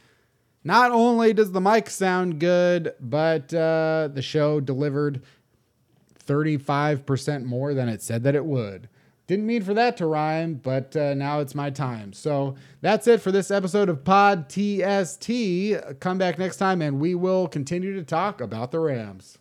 Not 0.67 0.91
only 0.91 1.33
does 1.33 1.53
the 1.53 1.61
mic 1.61 1.89
sound 1.89 2.41
good, 2.41 2.93
but 2.99 3.55
uh, 3.55 4.09
the 4.13 4.21
show 4.21 4.59
delivered 4.59 5.23
35% 6.27 7.45
more 7.45 7.73
than 7.73 7.89
it 7.89 8.03
said 8.03 8.25
that 8.25 8.35
it 8.35 8.45
would. 8.45 8.89
Didn't 9.29 9.47
mean 9.47 9.63
for 9.63 9.75
that 9.75 9.97
to 9.99 10.07
rhyme, 10.07 10.55
but 10.55 10.97
uh, 10.97 11.15
now 11.15 11.39
it's 11.39 11.55
my 11.55 11.71
time. 11.71 12.13
So 12.13 12.57
that's 12.81 13.07
it 13.07 13.21
for 13.21 13.31
this 13.31 13.53
episode 13.53 13.89
of 13.89 14.03
Pod 14.03 14.51
TST. 14.51 15.31
Come 16.01 16.19
back 16.19 16.37
next 16.37 16.57
time 16.57 16.83
and 16.83 16.99
we 16.99 17.15
will 17.15 17.47
continue 17.47 17.95
to 17.95 18.03
talk 18.03 18.41
about 18.41 18.73
the 18.73 18.81
Rams. 18.81 19.39